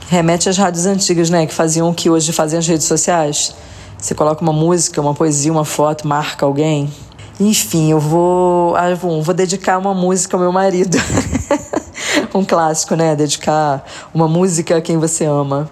Remete 0.08 0.48
às 0.48 0.58
rádios 0.58 0.86
antigas, 0.86 1.32
né? 1.32 1.48
Que 1.48 1.54
faziam 1.54 1.89
o 1.89 1.93
que 1.93 2.10
hoje 2.10 2.32
fazem 2.32 2.60
as 2.60 2.67
redes 2.67 2.86
sociais. 2.86 3.56
Você 3.98 4.13
coloca 4.13 4.43
uma 4.43 4.54
música, 4.54 5.02
uma 5.02 5.15
poesia, 5.15 5.52
uma 5.52 5.65
foto, 5.65 6.08
marca 6.08 6.46
alguém. 6.46 6.91
Enfim, 7.45 7.91
eu 7.91 7.99
vou, 7.99 8.73
ah, 8.77 8.95
vou, 8.95 9.21
vou 9.21 9.34
dedicar 9.34 9.77
uma 9.77 9.93
música 9.93 10.38
ao 10.38 10.39
meu 10.39 10.51
marido. 10.51 10.97
um 12.34 12.45
clássico, 12.45 12.95
né? 12.95 13.17
Dedicar 13.17 13.84
uma 14.13 14.29
música 14.29 14.77
a 14.77 14.82
quem 14.82 14.97
você 14.97 15.25
ama. 15.25 15.69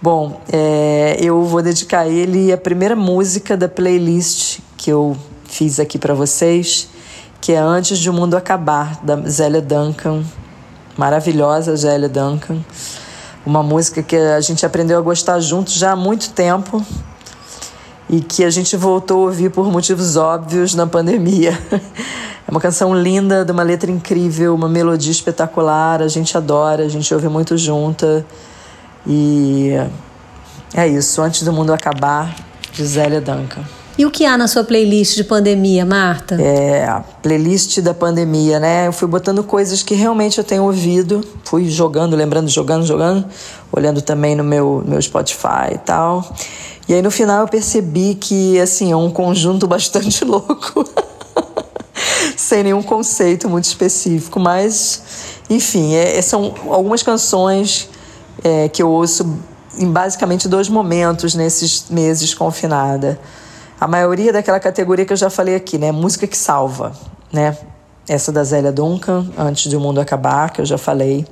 Bom, 0.00 0.40
é, 0.52 1.16
eu 1.20 1.42
vou 1.42 1.62
dedicar 1.62 2.02
a 2.02 2.08
ele 2.08 2.52
a 2.52 2.56
primeira 2.56 2.94
música 2.94 3.56
da 3.56 3.68
playlist 3.68 4.60
que 4.76 4.88
eu 4.88 5.16
fiz 5.48 5.80
aqui 5.80 5.98
para 5.98 6.14
vocês, 6.14 6.88
que 7.40 7.52
é 7.52 7.58
Antes 7.58 7.98
de 7.98 8.08
o 8.08 8.12
Mundo 8.12 8.36
Acabar, 8.36 9.00
da 9.02 9.16
Zélia 9.28 9.60
Duncan. 9.60 10.22
Maravilhosa 10.96 11.74
Zélia 11.74 12.08
Duncan. 12.08 12.60
Uma 13.44 13.64
música 13.64 14.00
que 14.00 14.14
a 14.14 14.40
gente 14.40 14.64
aprendeu 14.64 14.96
a 14.96 15.00
gostar 15.00 15.40
juntos 15.40 15.74
já 15.74 15.90
há 15.90 15.96
muito 15.96 16.30
tempo 16.30 16.86
e 18.10 18.20
que 18.20 18.42
a 18.42 18.50
gente 18.50 18.76
voltou 18.76 19.22
a 19.22 19.26
ouvir 19.26 19.50
por 19.50 19.70
motivos 19.70 20.16
óbvios 20.16 20.74
na 20.74 20.86
pandemia. 20.86 21.56
É 22.48 22.50
uma 22.50 22.60
canção 22.60 22.92
linda, 22.92 23.44
de 23.44 23.52
uma 23.52 23.62
letra 23.62 23.92
incrível, 23.92 24.56
uma 24.56 24.68
melodia 24.68 25.12
espetacular, 25.12 26.02
a 26.02 26.08
gente 26.08 26.36
adora, 26.36 26.84
a 26.84 26.88
gente 26.88 27.14
ouve 27.14 27.28
muito 27.28 27.56
junta. 27.56 28.26
E 29.06 29.70
é 30.74 30.88
isso, 30.88 31.22
antes 31.22 31.44
do 31.44 31.52
mundo 31.52 31.72
acabar, 31.72 32.34
de 32.72 32.84
Zélia 32.84 33.20
Duncan. 33.20 33.62
E 34.00 34.06
o 34.06 34.10
que 34.10 34.24
há 34.24 34.34
na 34.38 34.48
sua 34.48 34.64
playlist 34.64 35.14
de 35.14 35.22
pandemia, 35.22 35.84
Marta? 35.84 36.40
É, 36.40 36.86
a 36.86 37.00
playlist 37.00 37.80
da 37.80 37.92
pandemia, 37.92 38.58
né? 38.58 38.86
Eu 38.86 38.94
fui 38.94 39.06
botando 39.06 39.44
coisas 39.44 39.82
que 39.82 39.94
realmente 39.94 40.38
eu 40.38 40.44
tenho 40.44 40.64
ouvido, 40.64 41.22
fui 41.44 41.68
jogando, 41.68 42.16
lembrando, 42.16 42.48
jogando, 42.48 42.86
jogando, 42.86 43.26
olhando 43.70 44.00
também 44.00 44.34
no 44.34 44.42
meu, 44.42 44.82
meu 44.86 45.02
Spotify 45.02 45.74
e 45.74 45.78
tal. 45.78 46.34
E 46.88 46.94
aí 46.94 47.02
no 47.02 47.10
final 47.10 47.42
eu 47.42 47.48
percebi 47.48 48.14
que, 48.14 48.58
assim, 48.58 48.90
é 48.90 48.96
um 48.96 49.10
conjunto 49.10 49.66
bastante 49.68 50.24
louco. 50.24 50.82
Sem 52.38 52.62
nenhum 52.62 52.82
conceito 52.82 53.50
muito 53.50 53.66
específico, 53.66 54.40
mas, 54.40 55.02
enfim, 55.50 55.92
é, 55.92 56.22
são 56.22 56.54
algumas 56.70 57.02
canções 57.02 57.86
é, 58.42 58.66
que 58.66 58.82
eu 58.82 58.88
ouço 58.88 59.30
em 59.78 59.92
basicamente 59.92 60.48
dois 60.48 60.70
momentos 60.70 61.34
nesses 61.34 61.90
meses 61.90 62.32
confinada. 62.32 63.20
A 63.80 63.88
maioria 63.88 64.30
daquela 64.30 64.60
categoria 64.60 65.06
que 65.06 65.12
eu 65.14 65.16
já 65.16 65.30
falei 65.30 65.54
aqui, 65.54 65.78
né? 65.78 65.90
Música 65.90 66.26
que 66.26 66.36
salva, 66.36 66.92
né? 67.32 67.56
Essa 68.06 68.30
da 68.30 68.44
Zélia 68.44 68.70
Duncan, 68.70 69.26
Antes 69.38 69.70
de 69.70 69.74
o 69.74 69.80
Mundo 69.80 70.02
Acabar, 70.02 70.50
que 70.50 70.60
eu 70.60 70.66
já 70.66 70.76
falei. 70.76 71.26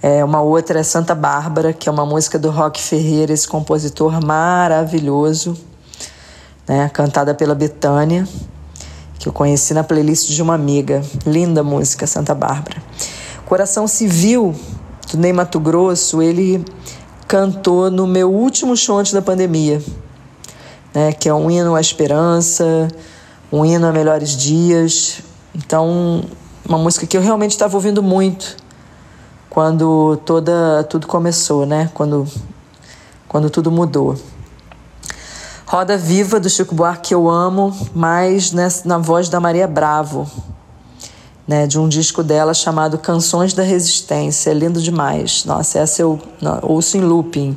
É, 0.00 0.24
uma 0.24 0.40
outra 0.40 0.80
é 0.80 0.82
Santa 0.82 1.14
Bárbara, 1.14 1.74
que 1.74 1.90
é 1.90 1.92
uma 1.92 2.06
música 2.06 2.38
do 2.38 2.48
Rock 2.50 2.80
Ferreira, 2.80 3.34
esse 3.34 3.46
compositor 3.46 4.18
maravilhoso, 4.24 5.54
né, 6.66 6.88
cantada 6.88 7.34
pela 7.34 7.54
Betânia, 7.54 8.26
que 9.18 9.28
eu 9.28 9.32
conheci 9.32 9.74
na 9.74 9.84
playlist 9.84 10.30
de 10.30 10.40
uma 10.40 10.54
amiga. 10.54 11.02
Linda 11.26 11.62
música, 11.62 12.06
Santa 12.06 12.34
Bárbara. 12.34 12.82
Coração 13.44 13.86
Civil, 13.86 14.54
do 15.10 15.18
Ney 15.18 15.34
Mato 15.34 15.60
Grosso, 15.60 16.22
ele 16.22 16.64
cantou 17.28 17.90
no 17.90 18.06
meu 18.06 18.32
último 18.32 18.74
show 18.74 18.98
antes 18.98 19.12
da 19.12 19.20
pandemia, 19.20 19.82
né, 20.94 21.12
que 21.12 21.28
é 21.28 21.34
um 21.34 21.50
hino 21.50 21.74
à 21.74 21.80
esperança, 21.80 22.88
um 23.50 23.64
hino 23.64 23.86
a 23.86 23.92
melhores 23.92 24.36
dias. 24.36 25.20
Então, 25.54 26.24
uma 26.68 26.78
música 26.78 27.06
que 27.06 27.16
eu 27.16 27.20
realmente 27.20 27.52
estava 27.52 27.76
ouvindo 27.76 28.02
muito 28.02 28.56
quando 29.50 30.16
toda 30.24 30.84
tudo 30.84 31.06
começou, 31.06 31.66
né? 31.66 31.90
Quando 31.92 32.26
quando 33.28 33.48
tudo 33.48 33.70
mudou. 33.70 34.16
Roda 35.66 35.96
Viva 35.96 36.38
do 36.38 36.50
Chico 36.50 36.74
Buarque 36.74 37.08
que 37.08 37.14
eu 37.14 37.30
amo, 37.30 37.74
mas 37.94 38.52
nessa, 38.52 38.86
na 38.86 38.98
voz 38.98 39.30
da 39.30 39.40
Maria 39.40 39.66
Bravo, 39.66 40.30
né, 41.48 41.66
de 41.66 41.78
um 41.78 41.88
disco 41.88 42.22
dela 42.22 42.52
chamado 42.52 42.98
Canções 42.98 43.54
da 43.54 43.62
Resistência. 43.62 44.50
É 44.50 44.54
lindo 44.54 44.82
demais. 44.82 45.46
Nossa, 45.46 45.78
essa 45.78 46.02
eu 46.02 46.20
não, 46.42 46.58
ouço 46.62 46.98
em 46.98 47.00
looping. 47.00 47.56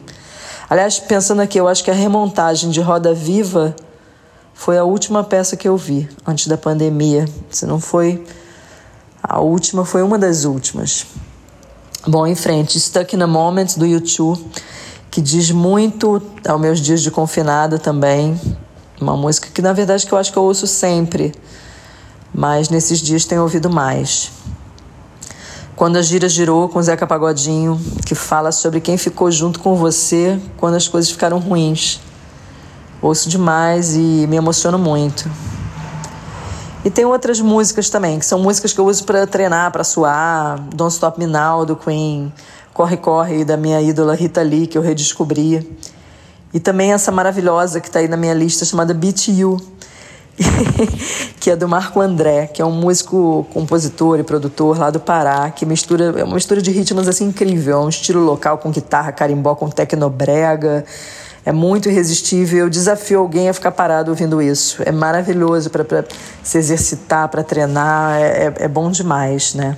Aliás, 0.67 0.99
pensando 0.99 1.41
aqui, 1.41 1.59
eu 1.59 1.67
acho 1.67 1.83
que 1.83 1.91
a 1.91 1.93
remontagem 1.93 2.71
de 2.71 2.81
Roda 2.81 3.13
Viva 3.13 3.75
foi 4.53 4.79
a 4.79 4.83
última 4.83 5.23
peça 5.23 5.55
que 5.55 5.67
eu 5.67 5.77
vi 5.77 6.09
antes 6.25 6.47
da 6.47 6.57
pandemia. 6.57 7.25
Se 7.51 7.67
não 7.67 7.79
foi 7.79 8.25
a 9.21 9.39
última, 9.39 9.85
foi 9.85 10.01
uma 10.01 10.17
das 10.17 10.43
últimas. 10.43 11.05
Bom, 12.07 12.25
em 12.25 12.33
frente, 12.33 12.79
Stuck 12.79 13.15
in 13.15 13.21
a 13.21 13.27
Moment 13.27 13.77
do 13.77 13.85
YouTube, 13.85 14.43
que 15.11 15.21
diz 15.21 15.51
muito 15.51 16.19
aos 16.47 16.59
meus 16.59 16.79
dias 16.79 17.01
de 17.01 17.11
confinada 17.11 17.77
também. 17.77 18.39
Uma 18.99 19.15
música 19.15 19.49
que 19.53 19.61
na 19.61 19.73
verdade 19.73 20.05
que 20.05 20.13
eu 20.13 20.17
acho 20.17 20.31
que 20.31 20.37
eu 20.37 20.43
ouço 20.43 20.65
sempre, 20.65 21.35
mas 22.33 22.69
nesses 22.69 22.99
dias 22.99 23.25
tenho 23.25 23.43
ouvido 23.43 23.69
mais. 23.69 24.31
Quando 25.75 25.97
a 25.97 26.01
gira 26.01 26.29
girou 26.29 26.69
com 26.69 26.81
Zeca 26.81 27.05
Pagodinho, 27.05 27.77
que 28.05 28.15
fala 28.15 28.53
sobre 28.53 28.79
quem 28.79 28.97
ficou 28.97 29.29
junto 29.29 29.59
com 29.59 29.75
você 29.75 30.39
quando 30.55 30.75
as 30.75 30.87
coisas 30.87 31.11
ficaram 31.11 31.37
ruins. 31.37 31.99
Ouço 33.01 33.27
demais 33.27 33.93
e 33.93 34.25
me 34.29 34.37
emociono 34.37 34.79
muito. 34.79 35.29
E 36.85 36.89
tem 36.89 37.03
outras 37.03 37.41
músicas 37.41 37.89
também, 37.89 38.19
que 38.19 38.25
são 38.25 38.39
músicas 38.39 38.71
que 38.71 38.79
eu 38.79 38.85
uso 38.85 39.03
para 39.03 39.27
treinar, 39.27 39.69
para 39.69 39.83
suar. 39.83 40.61
Don't 40.73 40.93
Stop 40.93 41.19
Me 41.19 41.27
Now, 41.27 41.65
do 41.65 41.75
Queen. 41.75 42.31
Corre, 42.73 42.95
Corre, 42.95 43.43
da 43.43 43.57
minha 43.57 43.81
ídola 43.81 44.15
Rita 44.15 44.41
Lee, 44.41 44.67
que 44.67 44.77
eu 44.77 44.81
redescobri. 44.81 45.77
E 46.53 46.59
também 46.59 46.93
essa 46.93 47.11
maravilhosa 47.11 47.81
que 47.81 47.87
está 47.87 47.99
aí 47.99 48.07
na 48.07 48.15
minha 48.15 48.33
lista, 48.33 48.63
chamada 48.63 48.93
Beat 48.93 49.27
You, 49.27 49.57
que 51.39 51.49
é 51.49 51.55
do 51.55 51.67
Marco 51.67 52.01
André, 52.01 52.47
que 52.47 52.61
é 52.61 52.65
um 52.65 52.71
músico, 52.71 53.47
compositor 53.53 54.19
e 54.19 54.23
produtor 54.23 54.77
lá 54.77 54.89
do 54.89 54.99
Pará, 54.99 55.49
que 55.49 55.65
mistura, 55.65 56.13
é 56.17 56.23
uma 56.23 56.35
mistura 56.35 56.61
de 56.61 56.71
ritmos 56.71 57.07
assim 57.07 57.27
incrível, 57.27 57.77
é 57.77 57.85
um 57.85 57.89
estilo 57.89 58.19
local 58.21 58.57
com 58.57 58.69
guitarra, 58.69 59.11
carimbó, 59.11 59.55
com 59.55 59.69
tecnobrega, 59.69 60.83
é 61.45 61.51
muito 61.51 61.87
irresistível. 61.87 62.59
Eu 62.59 62.69
desafio 62.69 63.19
alguém 63.19 63.47
a 63.47 63.53
ficar 63.53 63.71
parado 63.71 64.09
ouvindo 64.09 64.41
isso. 64.41 64.81
É 64.83 64.91
maravilhoso 64.91 65.69
para 65.69 65.85
se 66.41 66.57
exercitar, 66.57 67.29
para 67.29 67.43
treinar. 67.43 68.19
É, 68.19 68.45
é, 68.45 68.53
é, 68.61 68.67
bom 68.67 68.89
demais, 68.89 69.53
né? 69.53 69.77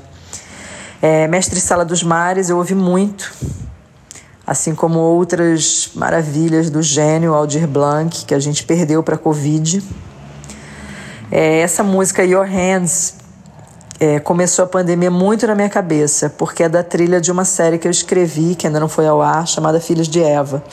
É, 1.01 1.27
Mestre 1.27 1.59
Sala 1.59 1.83
dos 1.83 2.01
Mares, 2.01 2.49
eu 2.49 2.57
ouvi 2.57 2.73
muito. 2.73 3.33
Assim 4.45 4.73
como 4.73 4.99
outras 4.99 5.91
maravilhas 5.93 6.69
do 6.69 6.81
gênio 6.81 7.33
Aldir 7.33 7.67
Blanc, 7.67 8.23
que 8.25 8.33
a 8.33 8.39
gente 8.39 8.63
perdeu 8.63 9.03
para 9.03 9.15
a 9.15 9.17
Covid. 9.17 9.83
É, 11.31 11.59
essa 11.59 11.83
música 11.83 12.23
Your 12.23 12.45
Hands 12.45 13.15
é, 13.99 14.19
começou 14.19 14.65
a 14.65 14.67
pandemia 14.67 15.11
muito 15.11 15.45
na 15.47 15.55
minha 15.55 15.69
cabeça, 15.69 16.29
porque 16.29 16.63
é 16.63 16.69
da 16.69 16.83
trilha 16.83 17.19
de 17.19 17.31
uma 17.31 17.45
série 17.45 17.77
que 17.77 17.87
eu 17.87 17.91
escrevi, 17.91 18.55
que 18.55 18.67
ainda 18.67 18.79
não 18.79 18.87
foi 18.87 19.07
ao 19.07 19.21
ar, 19.21 19.47
chamada 19.47 19.79
Filhos 19.79 20.07
de 20.07 20.21
Eva 20.21 20.63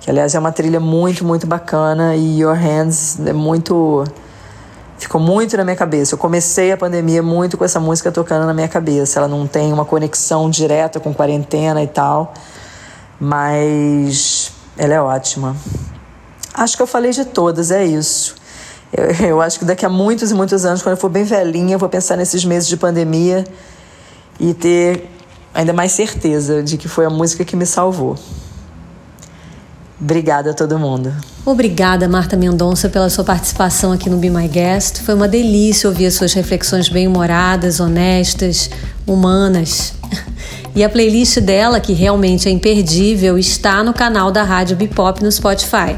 que 0.00 0.10
aliás 0.10 0.34
é 0.34 0.38
uma 0.38 0.50
trilha 0.50 0.80
muito, 0.80 1.24
muito 1.24 1.46
bacana 1.46 2.16
e 2.16 2.40
Your 2.40 2.56
Hands 2.56 3.18
é 3.24 3.32
muito 3.32 4.04
ficou 4.98 5.20
muito 5.20 5.56
na 5.56 5.64
minha 5.64 5.76
cabeça. 5.76 6.14
Eu 6.14 6.18
comecei 6.18 6.72
a 6.72 6.76
pandemia 6.76 7.22
muito 7.22 7.56
com 7.56 7.64
essa 7.64 7.78
música 7.78 8.10
tocando 8.10 8.46
na 8.46 8.52
minha 8.52 8.68
cabeça. 8.68 9.18
Ela 9.18 9.28
não 9.28 9.46
tem 9.46 9.72
uma 9.72 9.84
conexão 9.84 10.50
direta 10.50 11.00
com 11.00 11.12
quarentena 11.14 11.82
e 11.82 11.86
tal, 11.86 12.34
mas 13.18 14.52
ela 14.76 14.94
é 14.94 15.00
ótima. 15.00 15.56
Acho 16.52 16.76
que 16.76 16.82
eu 16.82 16.86
falei 16.86 17.12
de 17.12 17.24
todas, 17.24 17.70
é 17.70 17.84
isso. 17.84 18.36
Eu, 18.92 19.04
eu 19.26 19.40
acho 19.40 19.58
que 19.58 19.64
daqui 19.64 19.84
a 19.84 19.88
muitos 19.88 20.30
e 20.30 20.34
muitos 20.34 20.64
anos, 20.64 20.82
quando 20.82 20.94
eu 20.94 21.00
for 21.00 21.08
bem 21.08 21.24
velhinha, 21.24 21.74
eu 21.74 21.78
vou 21.78 21.88
pensar 21.88 22.16
nesses 22.16 22.44
meses 22.44 22.68
de 22.68 22.76
pandemia 22.76 23.44
e 24.38 24.54
ter 24.54 25.08
ainda 25.54 25.72
mais 25.72 25.92
certeza 25.92 26.62
de 26.62 26.76
que 26.76 26.88
foi 26.88 27.04
a 27.04 27.10
música 27.10 27.44
que 27.44 27.56
me 27.56 27.66
salvou. 27.66 28.16
Obrigada 30.00 30.52
a 30.52 30.54
todo 30.54 30.78
mundo. 30.78 31.12
Obrigada, 31.44 32.08
Marta 32.08 32.36
Mendonça, 32.36 32.88
pela 32.88 33.10
sua 33.10 33.22
participação 33.22 33.92
aqui 33.92 34.08
no 34.08 34.16
Be 34.16 34.30
My 34.30 34.48
Guest. 34.48 35.02
Foi 35.02 35.14
uma 35.14 35.28
delícia 35.28 35.88
ouvir 35.88 36.06
as 36.06 36.14
suas 36.14 36.32
reflexões 36.32 36.88
bem-humoradas, 36.88 37.80
honestas, 37.80 38.70
humanas. 39.06 39.94
E 40.72 40.84
a 40.84 40.88
playlist 40.88 41.40
dela, 41.40 41.80
que 41.80 41.92
realmente 41.92 42.48
é 42.48 42.52
imperdível, 42.52 43.36
está 43.36 43.82
no 43.82 43.92
canal 43.92 44.30
da 44.30 44.44
Rádio 44.44 44.76
Bipop 44.76 45.20
no 45.20 45.30
Spotify. 45.30 45.96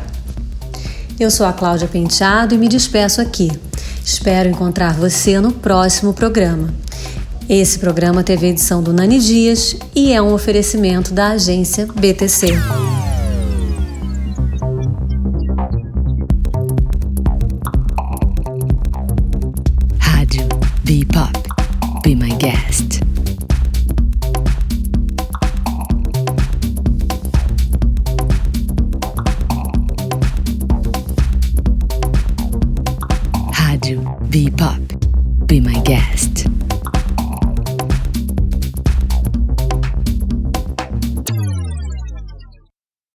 Eu 1.23 1.31
sou 1.31 1.47
a 1.47 1.53
Cláudia 1.53 1.87
Penteado 1.87 2.53
e 2.53 2.59
me 2.59 2.67
despeço 2.67 3.21
aqui. 3.21 3.49
Espero 4.05 4.49
encontrar 4.49 4.95
você 4.95 5.39
no 5.39 5.53
próximo 5.53 6.13
programa. 6.13 6.75
Esse 7.49 7.79
programa 7.79 8.25
teve 8.25 8.49
edição 8.49 8.83
do 8.83 8.93
Nani 8.93 9.21
Dias 9.21 9.77
e 9.95 10.13
é 10.13 10.21
um 10.21 10.35
oferecimento 10.35 11.15
da 11.15 11.29
agência 11.29 11.87
BTC. 11.87 12.49